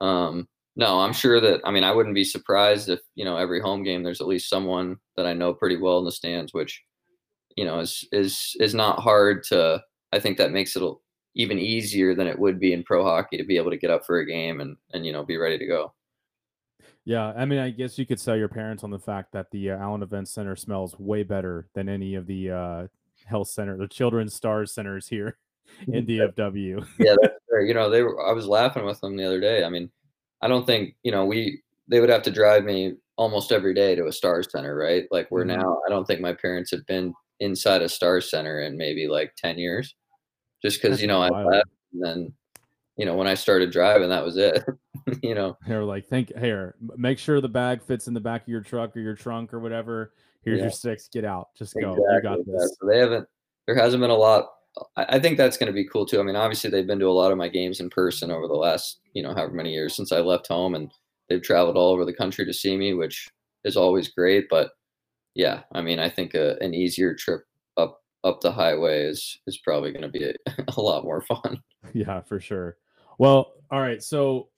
[0.00, 3.60] um, no, I'm sure that I mean I wouldn't be surprised if you know every
[3.60, 6.82] home game there's at least someone that I know pretty well in the stands, which
[7.56, 9.82] you know is is is not hard to.
[10.12, 10.82] I think that makes it
[11.34, 14.06] even easier than it would be in pro hockey to be able to get up
[14.06, 15.92] for a game and and you know be ready to go.
[17.08, 19.70] Yeah, I mean, I guess you could sell your parents on the fact that the
[19.70, 22.86] uh, Allen Event Center smells way better than any of the uh,
[23.24, 25.38] health center, the Children's Stars centers here
[25.88, 26.86] in DFW.
[26.98, 27.62] yeah, that's fair.
[27.62, 28.22] You know, they were.
[28.28, 29.64] I was laughing with them the other day.
[29.64, 29.90] I mean,
[30.42, 31.62] I don't think you know we.
[31.90, 35.04] They would have to drive me almost every day to a Stars Center, right?
[35.10, 35.56] Like we're Mhm.
[35.56, 35.80] now.
[35.86, 39.56] I don't think my parents have been inside a Stars Center in maybe like ten
[39.56, 39.94] years,
[40.60, 42.32] just because you know I left and then,
[42.98, 44.62] you know, when I started driving, that was it.
[45.22, 45.56] you know.
[45.66, 48.94] They're like, think here, make sure the bag fits in the back of your truck
[48.96, 50.12] or your trunk or whatever.
[50.42, 50.64] Here's Yeah.
[50.64, 51.08] your sticks.
[51.08, 51.48] Get out.
[51.56, 51.94] Just go.
[51.94, 52.76] You got this.
[52.80, 53.26] So they haven't.
[53.66, 54.48] There hasn't been a lot.
[54.96, 56.20] I, I think that's going to be cool too.
[56.20, 58.54] I mean, obviously they've been to a lot of my games in person over the
[58.54, 60.90] last, you know, however many years since I left home, and
[61.28, 63.28] they've traveled all over the country to see me, which
[63.64, 64.46] is always great.
[64.50, 64.70] But
[65.34, 67.42] yeah, I mean, I think a, an easier trip
[67.76, 70.34] up up the highway is is probably going to be a,
[70.76, 71.62] a lot more fun.
[71.94, 72.76] Yeah, for sure.
[73.18, 74.02] Well, all right.
[74.02, 74.48] So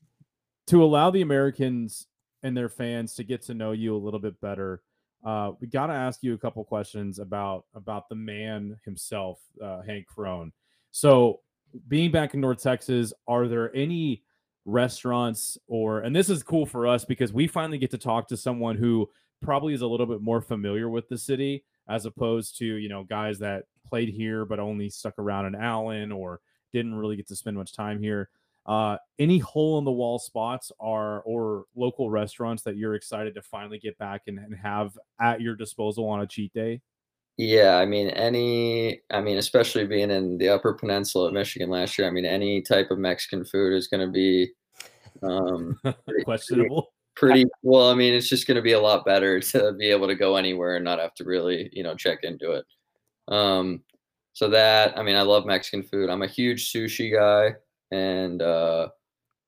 [0.69, 2.07] to allow the Americans
[2.43, 4.83] and their fans to get to know you a little bit better,
[5.25, 9.83] uh, we got to ask you a couple questions about about the man himself, uh,
[9.83, 10.53] Hank Crone.
[10.93, 11.41] So,
[11.89, 14.23] being back in North Texas, are there any
[14.67, 18.37] restaurants or and this is cool for us because we finally get to talk to
[18.37, 19.09] someone who
[19.41, 23.03] probably is a little bit more familiar with the city as opposed to you know
[23.03, 26.41] guys that played here but only stuck around in Allen or
[26.73, 28.29] didn't really get to spend much time here.
[28.67, 33.43] Uh, any hole in the wall spots are or local restaurants that you're excited to
[33.43, 36.81] finally get back and, and have at your disposal on a cheat day?
[37.37, 41.99] Yeah, I mean, any, I mean, especially being in the Upper Peninsula of Michigan last
[41.99, 44.51] year, I mean, any type of Mexican food is going to be
[45.23, 46.93] um, pretty- Questionable.
[47.17, 47.91] pretty well.
[47.91, 50.37] I mean, it's just going to be a lot better to be able to go
[50.37, 52.67] anywhere and not have to really, you know, check into it.
[53.29, 53.83] Um,
[54.35, 56.11] so that, I mean, I love Mexican food.
[56.11, 57.57] I'm a huge sushi guy,
[57.91, 58.89] and uh,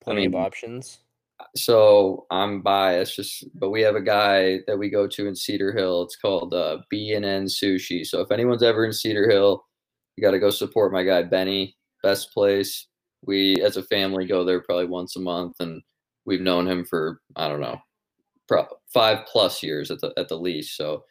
[0.03, 0.99] Plenty of mean, options.
[1.57, 5.73] so I'm biased, just but we have a guy that we go to in Cedar
[5.73, 6.03] Hill.
[6.03, 8.05] It's called uh, B and N Sushi.
[8.05, 9.65] So if anyone's ever in Cedar Hill,
[10.17, 11.77] you got to go support my guy Benny.
[12.03, 12.89] Best place.
[13.25, 15.81] We as a family go there probably once a month, and
[16.25, 17.79] we've known him for I don't know,
[18.49, 20.77] pro- five plus years at the at the least.
[20.77, 21.05] So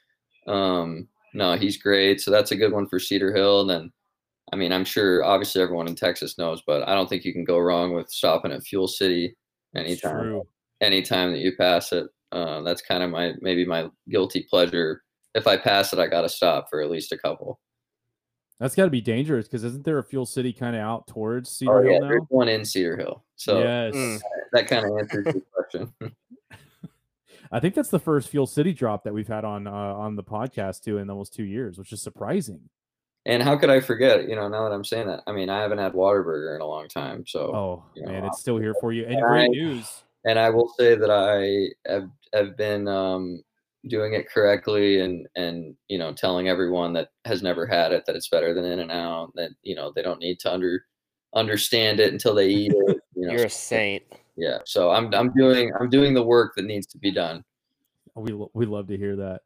[0.48, 2.20] um, no, he's great.
[2.20, 3.62] So that's a good one for Cedar Hill.
[3.62, 3.92] And then
[4.52, 7.46] I mean, I'm sure obviously everyone in Texas knows, but I don't think you can
[7.46, 9.36] go wrong with stopping at Fuel City
[9.76, 10.42] anytime
[10.82, 12.08] anytime that you pass it.
[12.32, 15.04] Uh, that's kind of my maybe my guilty pleasure.
[15.34, 17.60] If I pass it, I got to stop for at least a couple.
[18.60, 21.50] That's got to be dangerous because isn't there a Fuel City kind of out towards
[21.50, 23.24] Cedar Oh yeah, Hill there's one in Cedar Hill.
[23.36, 23.96] So yes.
[23.96, 24.22] Mm.
[24.52, 25.94] that kind of answers your question.
[27.54, 30.24] I think that's the first Fuel City drop that we've had on uh, on the
[30.24, 32.70] podcast too in almost two years, which is surprising.
[33.26, 34.28] And how could I forget?
[34.28, 36.66] You know, now that I'm saying that, I mean, I haven't had Whataburger in a
[36.66, 37.24] long time.
[37.28, 39.04] So, Oh you man, it's still here for you.
[39.06, 40.04] And and great I- news.
[40.26, 43.44] and I will say that I have have been um,
[43.88, 48.16] doing it correctly, and and you know, telling everyone that has never had it that
[48.16, 49.32] it's better than In and Out.
[49.36, 50.86] That you know, they don't need to under
[51.36, 52.98] understand it until they eat it.
[53.16, 54.04] You know, You're a saint.
[54.36, 54.60] yeah.
[54.66, 57.44] So I'm I'm doing I'm doing the work that needs to be done.
[58.16, 59.42] We we love to hear that.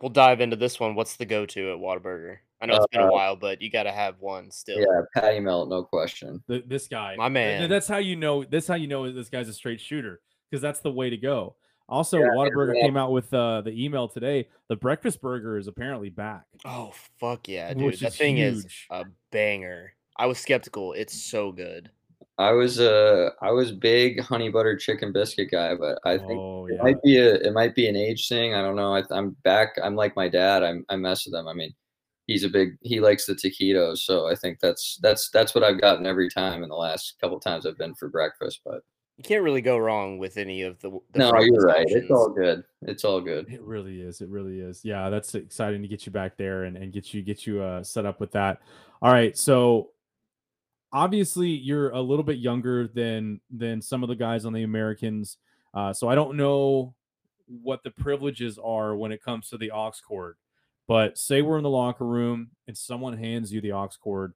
[0.00, 0.94] We'll dive into this one.
[0.96, 2.38] What's the go-to at Whataburger?
[2.60, 4.78] I know it's been Uh, a while, but you got to have one still.
[4.78, 6.42] Yeah, patty melt, no question.
[6.48, 7.68] Th- this guy, My th- man.
[7.70, 8.44] That's how you know.
[8.44, 10.20] That's how you know this guy's a straight shooter
[10.50, 11.56] because that's the way to go.
[11.88, 12.82] Also, Yeah, Whataburger yeah.
[12.82, 14.46] came out with uh, the email today.
[14.68, 16.44] The breakfast burger is apparently back.
[16.64, 17.82] Oh fuck yeah, dude!
[17.86, 19.92] Which That is thing is a banger.
[20.16, 20.92] I was skeptical.
[20.92, 21.90] It's so good.
[22.38, 26.66] I was uh I was big honey butter chicken biscuit guy, but I think oh
[26.68, 28.54] it might be a it might be an age thing.
[28.54, 28.94] I don't know.
[28.94, 29.70] I, I'm back.
[29.82, 30.62] I'm like my dad.
[30.62, 31.48] I'm I mess with them.
[31.48, 31.74] I mean,
[32.30, 35.80] he's a big he likes the taquitos, so I think that's that's that's what I've
[35.80, 38.60] gotten every time in the last couple times I've been for breakfast.
[38.64, 38.82] But
[39.18, 40.90] You can't really go wrong with any of the.
[41.12, 41.86] the no, you're right.
[41.88, 42.62] It's all good.
[42.82, 43.52] It's all good.
[43.52, 44.20] it really is.
[44.20, 44.84] It really is.
[44.84, 47.82] Yeah, that's exciting to get you back there and, and get you get you uh,
[47.82, 48.60] set up with that.
[49.02, 49.90] All right, so
[50.92, 55.38] obviously you're a little bit younger than than some of the guys on the Americans.
[55.74, 56.94] Uh, so I don't know
[57.46, 60.36] what the privileges are when it comes to the aux cord.
[60.90, 64.32] But say we're in the locker room and someone hands you the aux cord.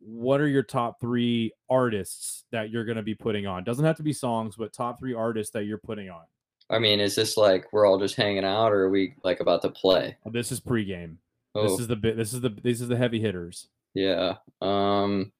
[0.00, 3.64] What are your top three artists that you're going to be putting on?
[3.64, 6.24] Doesn't have to be songs, but top three artists that you're putting on.
[6.68, 9.62] I mean, is this like we're all just hanging out, or are we like about
[9.62, 10.14] to play?
[10.26, 11.16] This is pregame.
[11.54, 12.18] Oh, This is the bit.
[12.18, 13.68] This is the this is the heavy hitters.
[13.94, 14.34] Yeah.
[14.60, 15.32] Um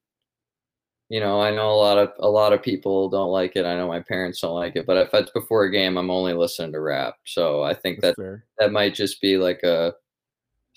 [1.11, 3.67] you know, I know a lot of a lot of people don't like it.
[3.67, 6.33] I know my parents don't like it, but if it's before a game, I'm only
[6.33, 7.17] listening to rap.
[7.27, 8.47] So I think That's that fair.
[8.59, 9.93] that might just be like a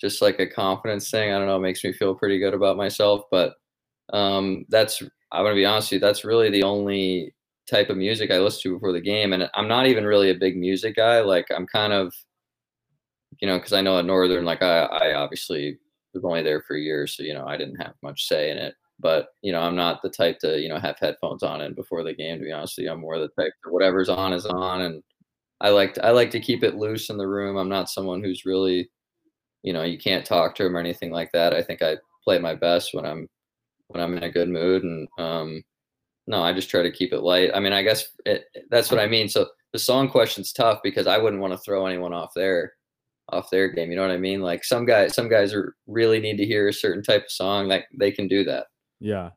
[0.00, 1.32] just like a confidence thing.
[1.32, 3.54] I don't know, it makes me feel pretty good about myself, but
[4.12, 7.34] um that's I'm going to be honest with you, that's really the only
[7.70, 10.34] type of music I listen to before the game and I'm not even really a
[10.34, 11.20] big music guy.
[11.20, 12.14] Like I'm kind of
[13.40, 15.78] you know, cuz I know at Northern like I I obviously
[16.14, 18.74] was only there for years, so you know, I didn't have much say in it.
[18.98, 22.02] But you know, I'm not the type to you know have headphones on and before
[22.02, 22.38] the game.
[22.38, 25.02] To be honest with you, I'm more the type whatever's on is on, and
[25.60, 27.56] I like to, I like to keep it loose in the room.
[27.56, 28.90] I'm not someone who's really,
[29.66, 31.52] you know, you can't talk to him or anything like that.
[31.52, 33.28] I think I play my best when I'm
[33.88, 35.62] when I'm in a good mood, and um,
[36.28, 37.50] no, I just try to keep it light.
[37.52, 39.28] I mean, I guess it, that's what I mean.
[39.28, 42.74] So the song question's tough because I wouldn't want to throw anyone off their
[43.30, 43.90] off their game.
[43.90, 44.40] You know what I mean?
[44.40, 47.66] Like some guys, some guys are really need to hear a certain type of song
[47.68, 48.68] that they can do that.
[49.00, 49.30] Yeah.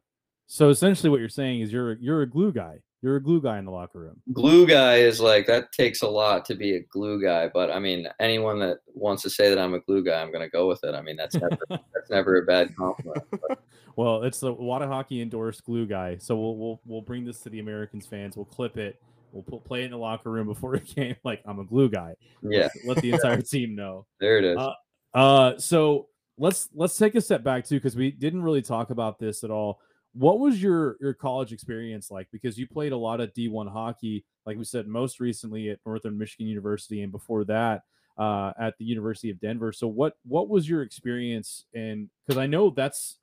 [0.45, 2.81] So essentially, what you're saying is you're you're a glue guy.
[3.01, 4.21] You're a glue guy in the locker room.
[4.33, 7.79] Glue guy is like that takes a lot to be a glue guy, but I
[7.79, 10.83] mean, anyone that wants to say that I'm a glue guy, I'm gonna go with
[10.83, 10.93] it.
[10.93, 13.25] I mean, that's never that's never a bad compliment.
[13.31, 13.63] But.
[13.95, 16.17] Well, it's the Wada Hockey endorsed glue guy.
[16.17, 18.35] So we'll we'll we'll bring this to the Americans fans.
[18.35, 19.01] We'll clip it.
[19.31, 21.15] We'll put, play it in the locker room before a game.
[21.23, 22.15] Like I'm a glue guy.
[22.41, 22.69] Yeah.
[22.85, 24.05] Let, let the entire team know.
[24.19, 24.57] There it is.
[24.57, 24.73] Uh,
[25.13, 26.07] uh, so
[26.37, 29.51] let's let's take a step back too, because we didn't really talk about this at
[29.51, 29.79] all.
[30.13, 32.27] What was your your college experience like?
[32.31, 36.17] Because you played a lot of D1 hockey, like we said, most recently at Northern
[36.17, 37.83] Michigan University, and before that
[38.17, 39.71] uh, at the University of Denver.
[39.71, 41.65] So what what was your experience?
[41.73, 43.17] And because I know that's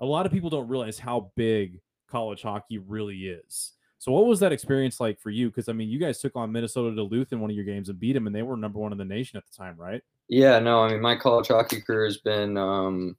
[0.00, 3.72] a lot of people don't realize how big college hockey really is.
[3.98, 5.48] So what was that experience like for you?
[5.48, 7.98] Because I mean, you guys took on Minnesota Duluth in one of your games and
[7.98, 10.02] beat them, and they were number one in the nation at the time, right?
[10.28, 13.16] Yeah, no, I mean, my college hockey career has been um,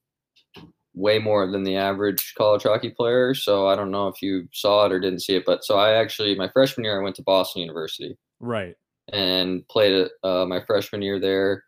[0.98, 3.34] way more than the average college hockey player.
[3.34, 5.94] So I don't know if you saw it or didn't see it, but so I
[5.94, 8.76] actually my freshman year I went to Boston University, right,
[9.14, 11.64] and played uh, my freshman year there.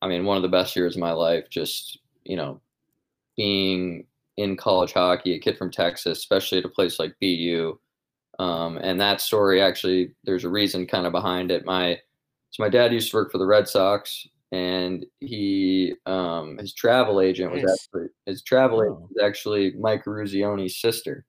[0.00, 1.50] I mean, one of the best years of my life.
[1.50, 2.60] Just you know,
[3.36, 7.78] being in college hockey, a kid from Texas, especially at a place like BU.
[8.38, 11.64] Um, and that story actually, there's a reason kind of behind it.
[11.64, 11.98] My
[12.50, 17.20] so my dad used to work for the Red Sox, and he um, his travel
[17.20, 17.72] agent was Nice.
[17.94, 19.08] actually his travel agent Oh.
[19.14, 21.24] was actually Mike Eruzione's sister.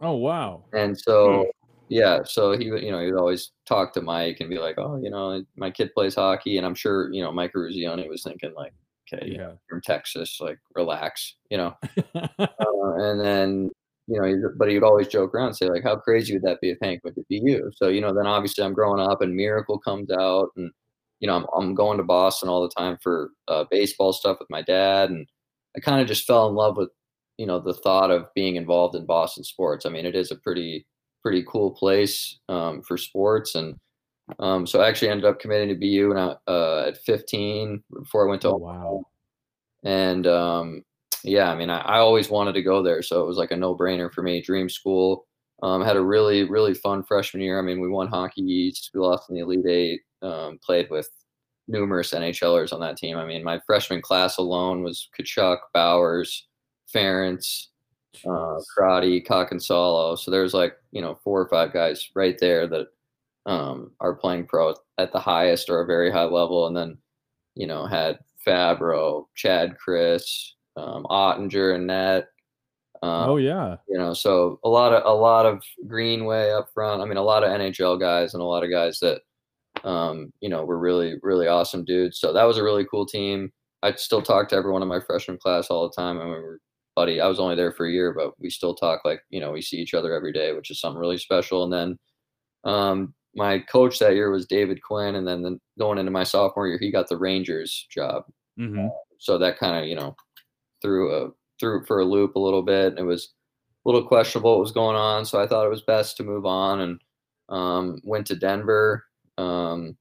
[0.00, 1.46] Oh wow, And so,
[1.88, 4.76] yeah, so he would, you know, he would always talk to Mike and be like,
[4.78, 8.22] "Oh, you know, my kid plays hockey," and I'm sure, you know, Mike Eruzione was
[8.22, 8.72] thinking like,
[9.12, 9.54] "Okay, yeah.
[9.68, 11.74] from Texas, like, relax," you know.
[12.38, 13.70] Uh, and then,
[14.06, 16.60] you know, but he would always joke around, and say like, "How crazy would that
[16.60, 19.78] be if Hank went BU?" So, you know, then obviously I'm growing up, and Miracle
[19.80, 20.70] comes out, and
[21.20, 24.50] you know, I'm I'm going to Boston all the time for uh, baseball stuff with
[24.50, 25.26] my dad, and
[25.76, 26.90] I kind of just fell in love with,
[27.38, 29.86] you know, the thought of being involved in Boston sports.
[29.86, 30.86] I mean, it is a pretty
[31.22, 33.76] pretty cool place um, for sports, and
[34.38, 38.26] um, so I actually ended up committing to BU when I, uh, at 15 before
[38.26, 39.04] I went to oh wow,
[39.84, 40.82] and um,
[41.24, 43.56] yeah, I mean, I, I always wanted to go there, so it was like a
[43.56, 44.42] no-brainer for me.
[44.42, 45.24] Dream school.
[45.60, 47.58] Um, had a really really fun freshman year.
[47.58, 48.90] I mean, we won Hockey East.
[48.94, 50.00] We lost in the Elite Eight.
[50.22, 51.08] Um, played with
[51.68, 53.16] numerous NHLers on that team.
[53.16, 56.48] I mean, my freshman class alone was Tkachuk, Bowers,
[56.92, 57.70] Farrance,
[58.26, 58.58] uh.
[58.74, 60.18] Crotty, Kotkansalo.
[60.18, 62.86] So there's like you know four or five guys right there that
[63.46, 66.98] um, are playing pro at the highest or a very high level, and then
[67.54, 72.28] you know had Fabbro, Chad, Krys, um, Oettinger, and Net.
[73.02, 77.00] Um, oh yeah, you know, so a lot of a lot of Greenway up front.
[77.00, 79.20] I mean, a lot of NHL guys and a lot of guys that
[79.84, 82.18] um, you know were really really awesome dudes.
[82.20, 83.52] So that was a really cool team.
[83.82, 86.18] I still talk to everyone in my freshman class all the time.
[86.18, 86.60] I remember,
[86.96, 89.52] buddy, I was only there for a year, but we still talk like you know
[89.52, 91.64] we see each other every day, which is something really special.
[91.64, 91.98] And then
[92.64, 96.68] um, my coach that year was David Quinn, and then the, going into my sophomore
[96.68, 98.24] year, he got the Rangers job
[98.56, 98.88] hmm
[99.20, 100.16] so that kind of you know
[100.82, 102.94] threw a threw it for a loop a little bit.
[102.98, 103.34] It was
[103.84, 106.46] a little questionable what was going on, so I thought it was best to move
[106.46, 107.00] on and
[107.48, 109.04] um, went to Denver.
[109.38, 109.98] Um,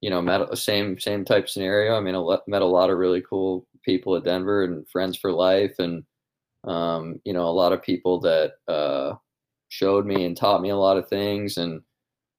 [0.00, 1.96] you know, met same same type scenario.
[1.96, 5.32] I mean, I met a lot of really cool people at Denver and friends for
[5.32, 6.04] life, and
[6.64, 9.14] um, you know, a lot of people that uh,
[9.70, 11.56] showed me and taught me a lot of things.
[11.58, 11.82] And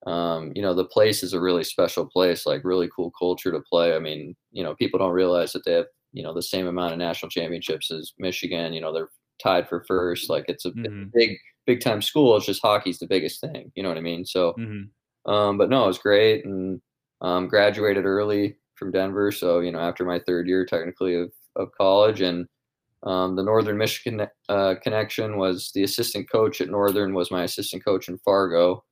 [0.06, 3.60] um, you know the place is a really special place like really cool culture to
[3.60, 3.94] play.
[3.96, 6.92] I mean you know people don't realize that they have you know the same amount
[6.92, 8.72] of national championships as michigan.
[8.72, 9.10] You know they're
[9.42, 10.30] tied for first.
[10.30, 11.14] Like it's a, Mhm.
[11.14, 12.36] big big time school.
[12.36, 13.72] It's just hockey's the biggest thing.
[13.74, 14.24] You know what i mean?
[14.26, 14.90] So hmm
[15.28, 16.80] um, but no, it was great, and
[17.20, 19.30] um, graduated early from Denver.
[19.30, 22.46] So you know, after my third year, technically of of college, and
[23.02, 27.84] um, the Northern Michigan uh, connection was the assistant coach at Northern was my assistant
[27.84, 28.84] coach in Fargo,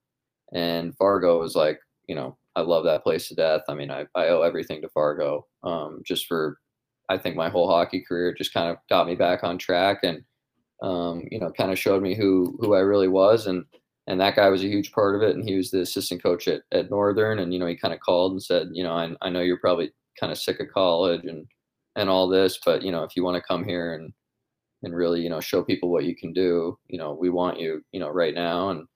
[0.53, 3.63] and Fargo was like, you know, I love that place to death.
[3.69, 6.59] I mean, I, I owe everything to Fargo, um, just for
[7.09, 10.23] I think my whole hockey career just kind of got me back on track and
[10.83, 13.65] um, you know, kind of showed me who who I really was and
[14.07, 15.35] and that guy was a huge part of it.
[15.35, 17.41] And he was the assistant coach at, at Northern.
[17.41, 19.59] And, you know, he kind of called and said, you know, I, I know you're
[19.59, 21.47] probably kind of sick of college and,
[21.97, 24.13] and all this, but, you know, if you want to come here and,
[24.83, 27.83] and really, you know, show people what you can do, you know, we want you,
[27.91, 28.71] you know, right now.
[28.71, 28.87] And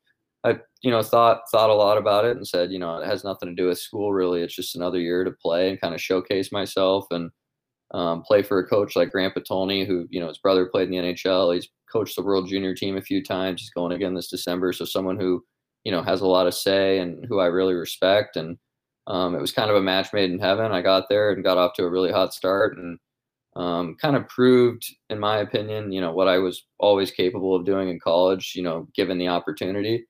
[0.44, 3.24] I, you know, thought, thought a lot about it and said, you know, it has
[3.24, 4.42] nothing to do with school really.
[4.42, 7.30] It's just another year to play and kind of showcase myself and,
[7.92, 10.92] um, play for a coach like Grant Potulny, who, you know, his brother played in
[10.92, 11.52] the NHL.
[11.52, 13.60] He's coached the World Junior team a few times.
[13.60, 14.72] He's going again this December.
[14.72, 15.44] So someone who
[15.84, 18.36] you know has a lot of say and who I really respect.
[18.36, 18.58] And
[19.06, 20.72] um, it was kind of a match made in heaven.
[20.72, 22.98] I got there and got off to a really hot start and
[23.56, 27.64] um, kind of proved, in my opinion, you know what I was always capable of
[27.66, 28.52] doing in college.
[28.54, 30.06] You know, given the opportunity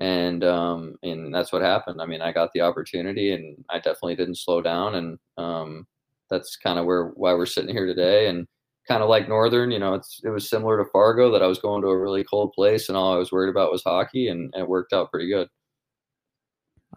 [0.00, 2.00] and um, and that's what happened.
[2.00, 5.86] I mean, I got the opportunity, and I definitely didn't slow down, and um,
[6.30, 8.28] that's kind of where why we're sitting here today.
[8.28, 8.46] And
[8.90, 11.60] kind of like Northern, you know, it's it was similar to Fargo that I was
[11.60, 14.50] going to a really cold place, and all I was worried about was hockey, and,
[14.52, 15.48] and it worked out pretty good.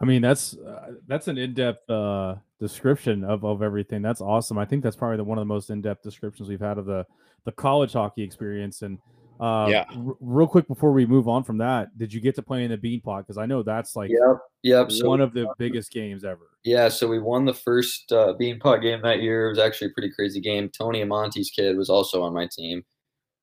[0.00, 4.02] I mean, that's uh, that's an in-depth uh, description of, of everything.
[4.02, 4.58] That's awesome.
[4.58, 7.06] I think that's probably the one of the most in-depth descriptions we've had of the
[7.44, 8.82] the college hockey experience.
[8.82, 8.98] And
[9.40, 9.84] uh, Yeah.
[9.90, 12.70] r- real quick before we move on from that, did you get to play in
[12.70, 13.18] the Beanpot?
[13.20, 14.92] Because I know that's like Yep, yep.
[14.92, 16.50] So one of the biggest games ever.
[16.64, 19.46] Yeah, so we won the first uh, Beanpot game that year.
[19.46, 20.68] It was actually a pretty crazy game.
[20.70, 22.84] Tony Amonte's kid was also on my team,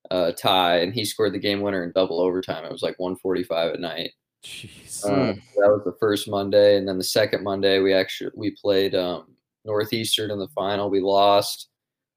[0.10, 2.66] uh, Ty, and he scored the game winner in double overtime.
[2.66, 4.12] It was like 145 at night.
[4.44, 5.06] Jeez.
[5.06, 8.96] Uh, that was the first Monday, and then the second Monday we actually we played
[8.96, 9.36] um,
[9.66, 10.89] Northeastern in the final.
[10.89, 11.68] We lost.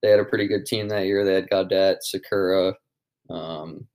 [0.03, 1.25] They had a pretty good team that year.
[1.25, 2.72] They had Gaudette, Sikura,
[3.31, 3.87] um,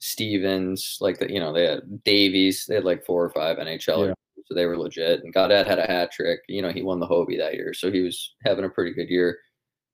[0.00, 2.66] Stevens, like the, you know they had Davies.
[2.68, 4.14] They had like four or five NHL, Yeah.
[4.46, 5.24] so they were legit.
[5.24, 6.40] And Gaudette had a hat trick.
[6.48, 9.08] You know he won the Hobey that year, so he was having a pretty good
[9.08, 9.38] year.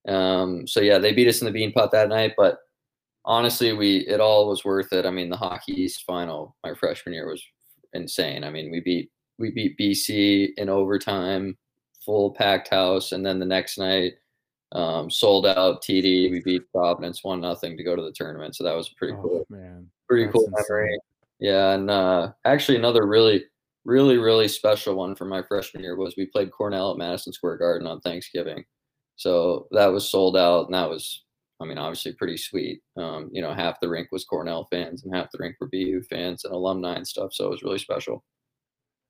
[0.09, 2.59] Um, so yeah, they beat us in the Beanpot that night, but
[3.25, 5.07] honestly, we it all was worth it.
[5.07, 7.43] I mean, the Hockey East final my freshman year was
[7.93, 8.43] insane.
[8.45, 11.57] I mean, we beat we beat BC in overtime,
[12.05, 14.15] full packed house, and then the next night,
[14.73, 16.31] um, sold out TD.
[16.31, 18.55] We beat Providence one nothing to go to the tournament.
[18.57, 19.89] So that was pretty Oh, cool, man.
[20.09, 20.65] pretty that's cool insane.
[20.69, 20.99] memory.
[21.41, 23.45] Yeah, and uh, actually another really,
[23.85, 27.57] really, really special one from my freshman year was we played Cornell at Madison Square
[27.59, 28.65] Garden on Thanksgiving.
[29.17, 31.25] So that was sold out, and that was,
[31.61, 32.83] I mean, obviously pretty sweet.
[32.97, 36.03] Um, you know, half the rink was Cornell fans, and half the rink were BU
[36.11, 37.33] fans and alumni and stuff.
[37.35, 38.23] So it was really special.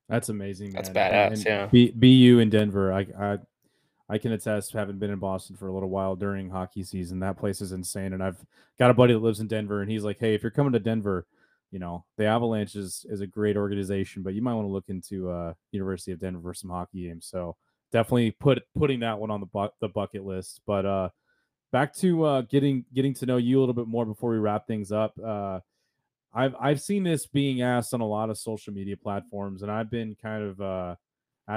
[0.09, 0.71] That's amazing.
[0.73, 1.11] That's man.
[1.13, 1.65] badass, And yeah.
[1.71, 2.91] B, BU in Denver.
[2.91, 3.37] I, I
[4.11, 7.37] I can attest, having been in Boston for a little while during hockey season, that
[7.37, 8.11] place is insane.
[8.11, 8.45] And I've
[8.77, 10.79] got a buddy that lives in Denver, and he's like, "Hey, if you're coming to
[10.79, 11.25] Denver,
[11.71, 14.89] you know the Avalanche is is a great organization, but you might want to look
[14.89, 17.55] into uh, University of Denver for some hockey games." So
[17.93, 20.59] definitely put putting that one on the bu- the bucket list.
[20.67, 21.09] But uh,
[21.71, 24.67] back to uh, getting getting to know you a little bit more before we wrap
[24.67, 25.13] things up.
[25.23, 25.61] Uh,
[26.33, 29.89] I've I've seen this being asked on a lot of social media platforms, and I've
[29.89, 30.95] been kind of uh,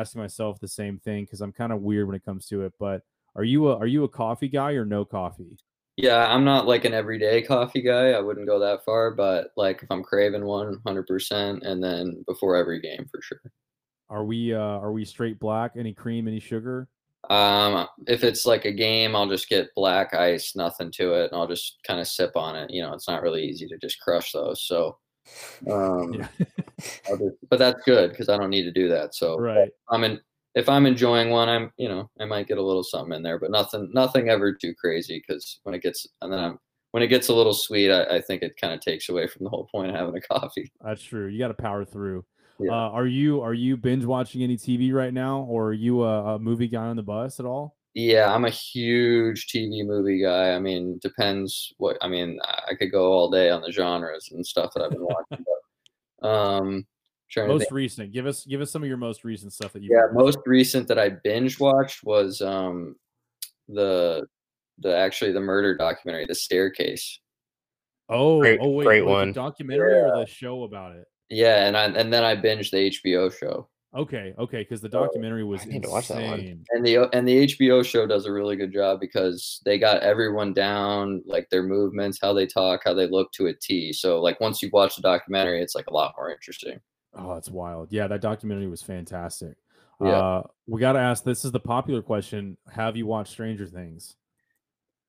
[0.01, 2.73] asking myself the same thing because I'm kind of weird when it comes to it.
[2.79, 3.03] But
[3.37, 5.57] are you a are you a coffee guy or no coffee?
[5.97, 8.11] Yeah, I'm not like an everyday coffee guy.
[8.11, 12.25] I wouldn't go that far, but like if I'm craving one, hundred percent, and then
[12.27, 13.41] before every game for sure.
[14.11, 15.73] Are we uh, are we straight black?
[15.77, 16.29] Any cream?
[16.29, 16.89] Any sugar?
[17.31, 21.41] Um, if it's like a game, I'll just get black ice, nothing to it, and
[21.41, 22.71] I'll just kind of sip on it.
[22.71, 24.67] You know, it's not really easy to just crush those.
[24.67, 24.99] So,
[25.71, 26.29] um, Yeah.
[27.09, 29.14] I'll just, but that's good because I don't need to do that.
[29.14, 29.70] So, right.
[29.91, 30.20] I'm in.
[30.55, 33.39] If I'm enjoying one, I'm you know I might get a little something in there,
[33.39, 36.59] but nothing nothing ever too crazy because when it gets and then I'm
[36.95, 39.43] when it gets a little sweet, I, I think it kind of takes away from
[39.43, 40.70] the whole point of having a coffee.
[40.81, 41.27] That's true.
[41.27, 42.25] You got to power through.
[42.61, 42.70] Yeah.
[42.70, 46.37] Uh, are you are you binge watching any TV right now, or are you a,
[46.37, 47.77] a movie guy on the bus at all?
[47.95, 50.53] Yeah, I'm a huge TV movie guy.
[50.53, 52.39] I mean, depends what I mean.
[52.45, 55.01] I I could go all day on the genres and stuff that I've been
[55.31, 55.45] watching.
[56.25, 56.87] But, um,
[57.31, 57.72] trying to Most think.
[57.72, 58.12] recent.
[58.12, 59.91] Give us give us some of your most recent stuff that you.
[59.93, 62.97] Yeah, most recent that I binge watched was um,
[63.68, 64.27] the
[64.79, 67.20] the actually the murder documentary, The Staircase.
[68.09, 69.33] Oh, Great- oh wait, great like the one.
[69.33, 71.05] documentary or the show about it?
[71.31, 73.68] Yeah, and I and then I binged the HBO show.
[73.95, 76.41] Okay, okay, because the documentary was I need to watch that one.
[76.41, 76.65] insane.
[76.71, 80.53] And the and the HBO show does a really good job because they got everyone
[80.53, 83.93] down, like their movements, how they talk, how they look to a T.
[83.93, 86.81] So like once you watch the documentary, it's like a lot more interesting.
[87.17, 87.93] Oh, it's wild.
[87.93, 89.57] Yeah, that documentary was fantastic.
[90.01, 90.09] Yeah.
[90.09, 91.23] Uh, we got to ask.
[91.23, 94.17] This is the popular question: Have you watched Stranger Things?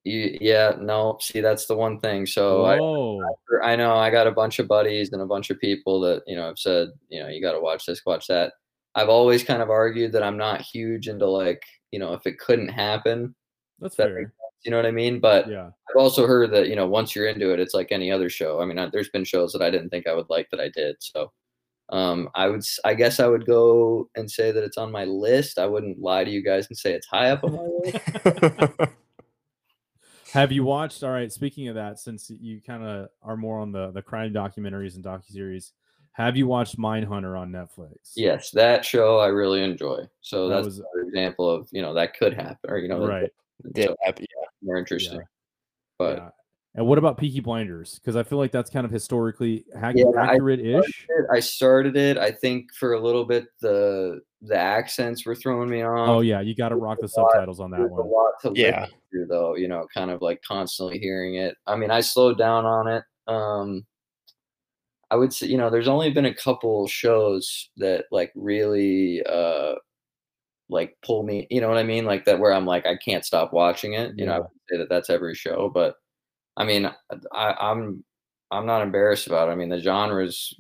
[0.04, 2.28] You, yeah, no, see that's the one thing.
[2.28, 3.20] So I, Whoa,
[3.64, 6.36] I know I got a bunch of buddies and a bunch of people that you
[6.36, 8.54] know have said, you know, you got to watch this, watch that.
[8.96, 12.40] I've always kind of argued that I'm not huge into like, you know, if it
[12.40, 13.36] couldn't happen,
[13.80, 14.34] that's that fair.
[14.64, 15.20] you know what I mean?
[15.20, 18.12] But Yeah, I've also heard that you know once you're into it, it's like any
[18.12, 18.62] other show.
[18.62, 20.70] I mean, I, there's been shows that I didn't think I would like that I
[20.70, 20.96] did.
[21.00, 21.32] So,
[21.90, 25.60] um, I would, I guess, I would go and say that it's on my list.
[25.60, 28.92] I wouldn't lie to you guys and say it's high up on my list.
[30.34, 31.04] Have you watched?
[31.04, 31.32] All right.
[31.32, 35.04] Speaking of that, since you kind of are more on the the crime documentaries and
[35.04, 35.72] docuseries,
[36.16, 38.14] have you watched Mindhunter on Netflix?
[38.16, 40.00] yes, that show I really enjoy.
[40.22, 43.06] So That that's was- another example of you know that could happen, or you know,
[43.06, 43.32] Right.
[43.76, 44.26] yeah, So- yeah.
[44.62, 45.18] more interesting.
[45.20, 45.26] Yeah.
[45.98, 46.30] But yeah.
[46.78, 48.00] And what about Peaky Blinders?
[48.00, 51.08] Because I feel like that's kind of historically ac- Yeah, accurate-ish.
[51.32, 52.18] I started it.
[52.18, 56.10] I think for a little bit the the accents were throwing me off.
[56.10, 57.94] Oh yeah, you got to rock the There's a lot- subtitles on that There's a
[57.96, 58.10] one.
[58.12, 58.82] lot to Yeah.
[58.82, 59.56] listen to, though.
[59.56, 61.56] You know, kind of like constantly hearing it.
[61.66, 63.04] I mean, I slowed down on it.
[63.28, 63.86] Um,
[65.16, 69.76] I would say, you know, there's only been a couple shows that like really uh
[70.68, 71.48] like pull me.
[71.50, 72.04] You know what I mean?
[72.04, 74.12] Like that where I'm like I can't stop watching it.
[74.18, 75.96] You know, I would say that that's every show, but
[76.58, 76.92] I mean,
[77.32, 78.04] I, I'm
[78.52, 79.54] I'm not embarrassed about it.
[79.54, 80.54] I mean, the genres,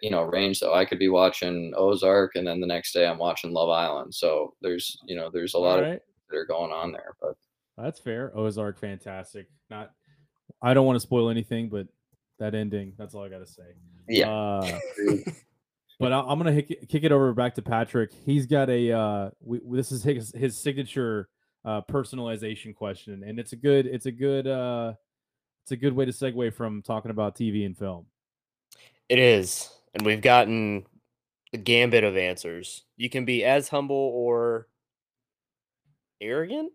[0.00, 0.74] you know, range though.
[0.74, 4.14] I could be watching Ozark, and then the next day I'm watching Love Island.
[4.14, 7.16] So there's, you know, there's a lot All of that are going on there.
[7.20, 7.34] But
[7.76, 8.30] that's fair.
[8.38, 9.48] Ozark, fantastic.
[9.70, 9.90] Not,
[10.62, 11.88] I don't want to spoil anything, but
[12.42, 13.62] that ending, that's all I got to say.
[14.08, 14.78] yeah, Uh,
[15.98, 18.10] but I, I'm gonna hick, kick it over back to Patrick.
[18.26, 21.28] He's got a uh, we, this is his his signature
[21.64, 24.94] uh, personalization question, and it's a good it's a good uh,
[25.64, 28.06] it's a good way to segue from talking about TV and film.
[29.08, 29.68] It is.
[29.94, 30.86] And we've gotten
[31.52, 32.82] a gambit of answers.
[32.96, 34.66] You can be as humble or
[36.20, 36.72] arrogant.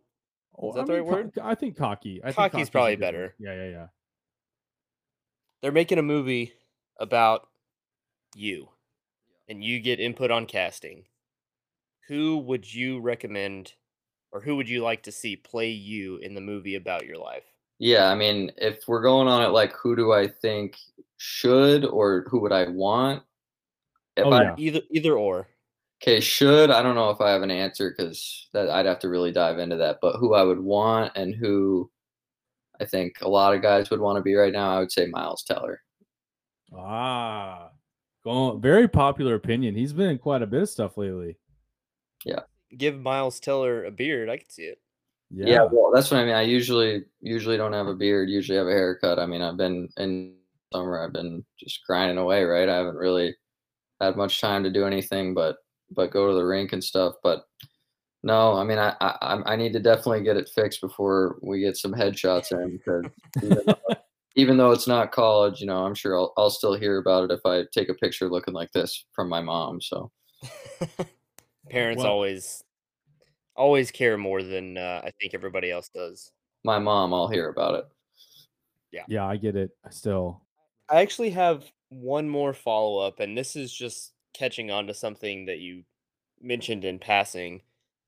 [0.58, 1.32] Oh, Is that I the right mean, co- word?
[1.42, 2.22] I think cocky.
[2.24, 3.34] I think Cocky's probably better.
[3.40, 3.88] Yeah, yeah, yeah.
[5.62, 6.54] They're making a movie
[6.98, 7.50] about
[8.36, 8.70] you
[9.50, 11.08] and you get input on casting.
[12.08, 13.76] Who would you recommend
[14.32, 17.54] or who would you like to see play you in the movie about your life?
[17.80, 18.10] yeah.
[18.10, 20.78] I mean, if we're going on it, like, who do I think
[21.18, 23.24] should or who would I want?
[24.18, 24.56] If Oh, I yeah.
[24.58, 25.48] Either either or.
[26.02, 29.10] Okay, should I don't know if I have an answer because that I'd have to
[29.10, 30.00] really dive into that.
[30.02, 31.92] But who I would want and who
[32.80, 35.08] I think a lot of guys would want to be right now, I would say
[35.08, 35.82] Miles Teller.
[36.76, 37.70] Ah,
[38.24, 39.76] going very popular opinion.
[39.76, 41.38] He's been in quite a bit of stuff lately.
[42.26, 42.42] Yeah.
[42.78, 44.30] Give Miles Teller a beard.
[44.30, 44.82] I can see it.
[45.32, 45.64] Yeah, Yeah.
[45.72, 46.36] well, that's what I mean.
[46.36, 48.30] I usually usually don't have a beard.
[48.30, 49.20] Usually have a haircut.
[49.20, 50.36] I mean, I've been in
[50.74, 51.02] summer.
[51.04, 52.44] I've been just grinding away.
[52.44, 52.68] Right.
[52.70, 53.36] I haven't really
[54.02, 55.58] had much time to do anything but
[55.92, 57.16] but go to the rink and stuff.
[57.24, 57.46] But
[58.24, 61.78] no, I mean, I I, I'm- need to definitely get it fixed before we get
[61.78, 63.06] some headshots in because
[63.44, 63.76] even though,
[64.36, 67.34] even though it's not college, you know, I'm sure I'll I'll still hear about it
[67.34, 69.82] if I take a picture looking like this from my mom.
[69.82, 70.12] So
[71.70, 72.64] Parents Well- always
[73.56, 76.32] always care more than uh, I think everybody else does.
[76.64, 77.86] my mom, I'll hear about it.
[78.92, 79.72] Yeah, yeah, I get it.
[79.90, 80.42] Still,
[80.90, 85.46] I actually have one more follow up, and this is just catching on to something
[85.48, 85.84] that you
[86.42, 87.62] mentioned in passing.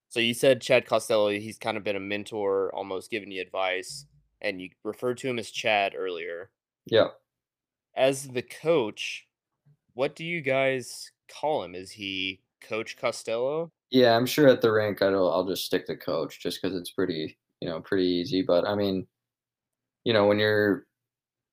[0.10, 4.06] So you said Chad Costello, he's kind of been a mentor, almost giving you advice,
[4.42, 6.50] and you referred to him as Chad earlier.
[6.86, 7.10] Yeah.
[7.96, 9.28] As the coach,
[9.94, 11.76] what do you guys call him?
[11.76, 13.72] Is he Coach Costello?
[13.92, 16.92] Yeah, I'm sure at the rank I'll I'll just stick to coach just because it's
[16.92, 18.42] pretty, you know, pretty easy.
[18.42, 19.08] But I mean,
[20.04, 20.86] you know, when you're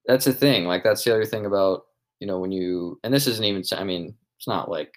[0.07, 0.65] that's the thing.
[0.65, 1.87] Like that's the other thing about,
[2.21, 4.95] you know, when you and this isn't even I mean, it's not like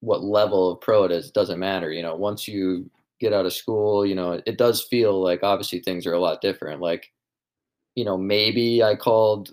[0.00, 1.92] what level of pro it is, it doesn't matter.
[1.92, 2.90] You know, once you
[3.22, 6.20] get out of school, you know, it, it does feel like obviously things are a
[6.20, 6.82] lot different.
[6.82, 7.10] Like,
[7.96, 9.50] you know, maybe I called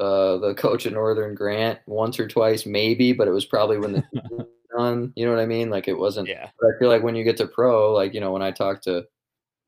[0.00, 3.92] uh the coach at Northern Grant once or twice, maybe, but it was probably when
[3.92, 4.04] the
[4.76, 5.12] done.
[5.16, 5.70] You know what I mean?
[5.70, 6.50] Like it wasn't Yeah.
[6.60, 8.82] but I feel like when you get to pro, like, you know, when I talk
[8.82, 9.04] to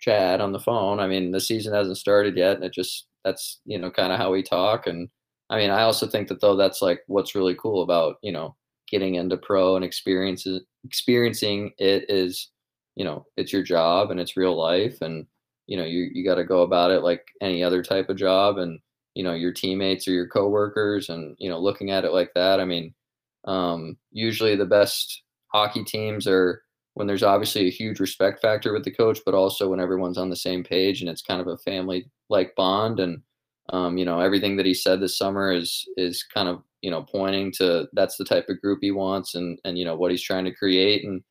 [0.00, 2.56] Chad on the phone, I mean, the season hasn't started yet.
[2.56, 4.86] And it just, that's, you know, kind of how we talk.
[4.86, 5.08] And
[5.50, 8.56] I mean, I also think that though, that's like what's really cool about, you know,
[8.90, 12.50] getting into pro and experiences, experiencing it is,
[12.96, 15.00] you know, it's your job and it's real life.
[15.00, 15.26] And,
[15.66, 18.58] you know, you, you got to go about it like any other type of job.
[18.58, 18.78] And,
[19.14, 22.60] you know, your teammates or your coworkers and, you know, looking at it like that.
[22.60, 22.94] I mean,
[23.44, 26.62] um, usually the best hockey teams are
[26.94, 30.30] when there's obviously a huge respect factor with the coach, but also when everyone's on
[30.30, 33.00] the same page and it's kind of a family like bond.
[33.00, 33.22] And
[33.70, 37.02] um, you know, everything that he said this summer is is kind of you know
[37.02, 40.22] pointing to that's the type of group he wants and and you know what he's
[40.22, 41.04] trying to create.
[41.04, 41.22] And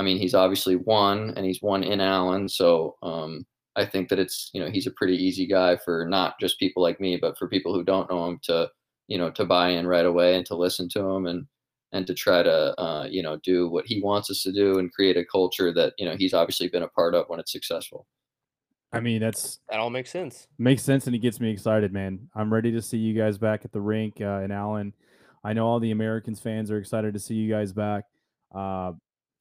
[0.00, 3.44] I mean, he's obviously won and he's won in Allen, so um,
[3.76, 6.82] I think that it's you know he's a pretty easy guy for not just people
[6.82, 8.70] like me, but for people who don't know him to
[9.08, 11.46] you know to buy in right away and to listen to him and
[11.92, 14.90] and to try to uh, you know do what he wants us to do and
[14.90, 18.06] create a culture that you know he's obviously been a part of when it's successful.
[18.94, 20.48] I mean, that's That all makes sense.
[20.56, 22.30] makes sense, and it gets me excited, man.
[22.34, 24.94] I'm ready to see you guys back at the rink uh, in Allen.
[25.44, 28.04] I know all the Americans fans are excited to see you guys back.
[28.52, 28.92] Uh,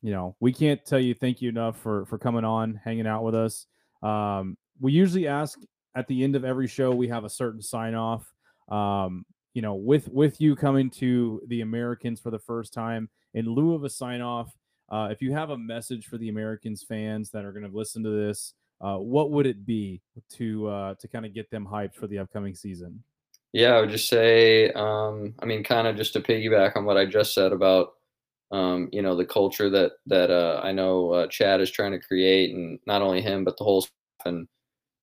[0.02, 3.24] you know, we can't tell you thank you enough for for coming on, hanging out
[3.24, 3.66] with us.
[4.02, 5.60] Um, we usually ask
[5.96, 8.32] at the end of every show we have a certain sign off.
[8.70, 13.46] Um, you know, with with you coming to the Americans for the first time, in
[13.46, 14.56] lieu of a sign off,
[14.90, 18.04] uh, if you have a message for the Americans fans that are going to listen
[18.04, 20.02] to this, uh, what would it be
[20.38, 23.04] to uh, to kind of get them hyped for the upcoming season?
[23.52, 26.98] Yeah, I would just say, um, I mean, kind of just to piggyback on what
[26.98, 27.94] I just said about,
[28.52, 32.00] um, you know, the culture that that uh, I know uh, Chad is trying to
[32.00, 33.86] create, and not only him but the whole.
[34.26, 34.48] And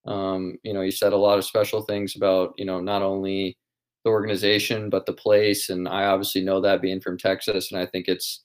[0.06, 3.56] um, you know, he said a lot of special things about, you know, not only
[4.04, 7.86] the organization but the place, and I obviously know that being from Texas, and I
[7.86, 8.44] think it's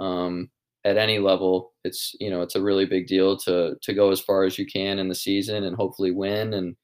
[0.00, 0.50] um,
[0.84, 4.20] at any level, it's you know, it's a really big deal to to go as
[4.20, 6.76] far as you can in the season and hopefully win and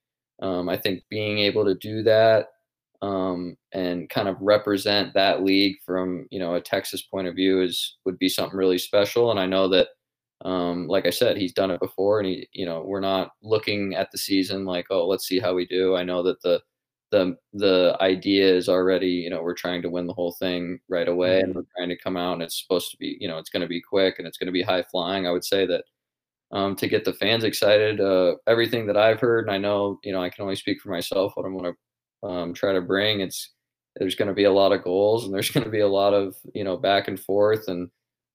[0.43, 2.49] um, I think being able to do that
[3.03, 7.61] um, and kind of represent that league from you know a Texas point of view
[7.61, 9.31] is would be something really special.
[9.31, 9.89] And I know that,
[10.45, 13.95] um, like I said, he's done it before, and he you know we're not looking
[13.95, 15.97] at the season like oh let's see how we do.
[15.97, 16.63] I know that the
[17.11, 21.09] the the idea is already you know we're trying to win the whole thing right
[21.09, 23.51] away, and we're trying to come out and it's supposed to be you know it's
[23.51, 25.27] going to be quick and it's going to be high flying.
[25.27, 25.85] I would say that
[26.53, 28.01] um, to get the fans excited.
[28.01, 30.91] Uh, everything that I've heard, and I know, you know, I can only speak for
[30.91, 31.33] myself.
[31.35, 31.79] What I'm going to
[32.23, 33.51] um, try to bring, it's
[33.97, 36.15] there's going to be a lot of goals, and there's going to be a lot
[36.15, 37.91] of you know back and forth, and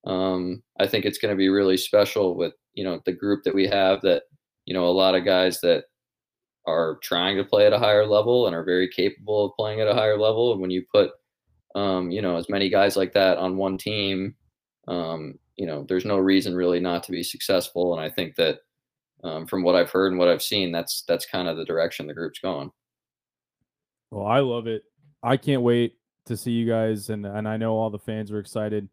[0.06, 3.56] um, I think it's going to be really special with you know the group that
[3.56, 4.02] we have.
[4.02, 4.24] That
[4.66, 5.86] you know a lot of guys that
[6.66, 9.88] are trying to play at a higher level and are very capable of playing at
[9.88, 10.52] a higher level.
[10.52, 11.12] And when you put
[11.76, 14.36] um, you know as many guys like that on one team,
[14.88, 17.94] um, you know, there's no reason really not to be successful.
[17.94, 18.60] And I think that
[19.24, 22.08] um, from what I've heard and what I've seen, that's that's kind of the direction
[22.08, 22.72] the group's going.
[24.12, 24.84] Well, I love it.
[25.22, 28.40] I can't wait to see you guys, and and I know all the fans are
[28.40, 28.90] excited.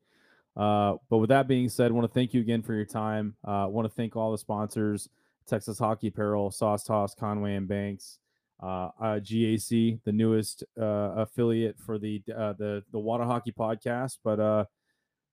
[0.57, 3.37] Uh, but with that being said, I want to thank you again for your time.
[3.47, 5.09] Uh, I want to thank all the sponsors:
[5.47, 8.19] Texas Hockey Apparel, Sauce Toss, Conway and Banks,
[8.63, 14.19] uh, uh, GAC, the newest uh, affiliate for the uh, the the Water Hockey Podcast.
[14.25, 14.65] But uh,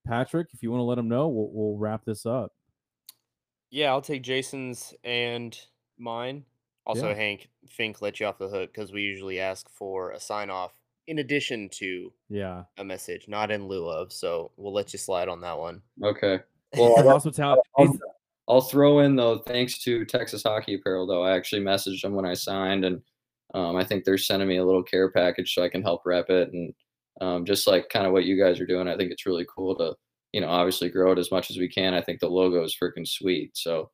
[0.05, 2.53] Patrick, if you want to let them know, we'll, we'll wrap this up.
[3.69, 5.57] Yeah, I'll take Jason's and
[5.97, 6.45] mine.
[6.85, 7.15] Also, Yeah.
[7.15, 10.73] Hank Fink let you off the hook because we usually ask for a sign off
[11.07, 12.63] in addition to Yeah.
[12.77, 14.11] a message, not in lieu of.
[14.13, 15.81] So we'll let you slide on that one.
[16.03, 16.39] Okay.
[16.77, 17.99] Well, I'll, also tell I'll,
[18.47, 21.21] I'll throw in though, thanks to Texas Hockey Apparel though.
[21.21, 23.01] I actually messaged them when I signed, and
[23.53, 26.29] um, I think they're sending me a little care package so I can help rep
[26.29, 26.73] it, and
[27.19, 28.87] um, just like kind of what you guys are doing.
[28.87, 29.95] I think it's really cool to
[30.31, 31.93] you know obviously grow it as much as we can.
[31.93, 33.51] I think the logo is freaking sweet.
[33.57, 33.91] So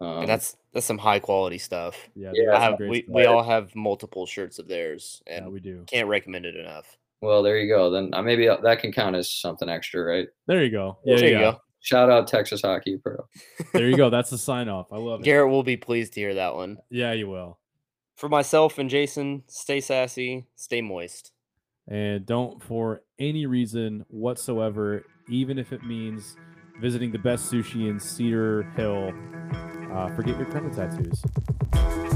[0.00, 1.96] um, that's that's some high quality stuff.
[2.14, 3.14] yeah, Yeah, there's I some have, we, stuff.
[3.14, 5.84] we all have multiple shirts of theirs, and yeah, we do.
[5.86, 6.96] can't recommend it enough.
[7.20, 7.90] well, there you go.
[7.90, 10.28] Then uh, maybe that can count as something extra, right?
[10.46, 10.98] There you go.
[11.04, 11.40] Yeah, there you yeah.
[11.52, 11.60] go.
[11.82, 13.28] Shout out Texas Hockey Apparel.
[13.72, 14.10] There you go.
[14.10, 14.86] That's the sign off.
[14.92, 15.24] I love it.
[15.24, 16.78] Garrett will be pleased to hear that one.
[16.90, 17.58] Yeah, you will.
[18.16, 21.32] For myself and Jason, stay sassy, stay moist.
[21.88, 26.36] And don't, for any reason whatsoever, even if it means
[26.80, 29.12] visiting the best sushi in Cedar Hill,
[29.92, 32.09] uh, forget your credit tattoos.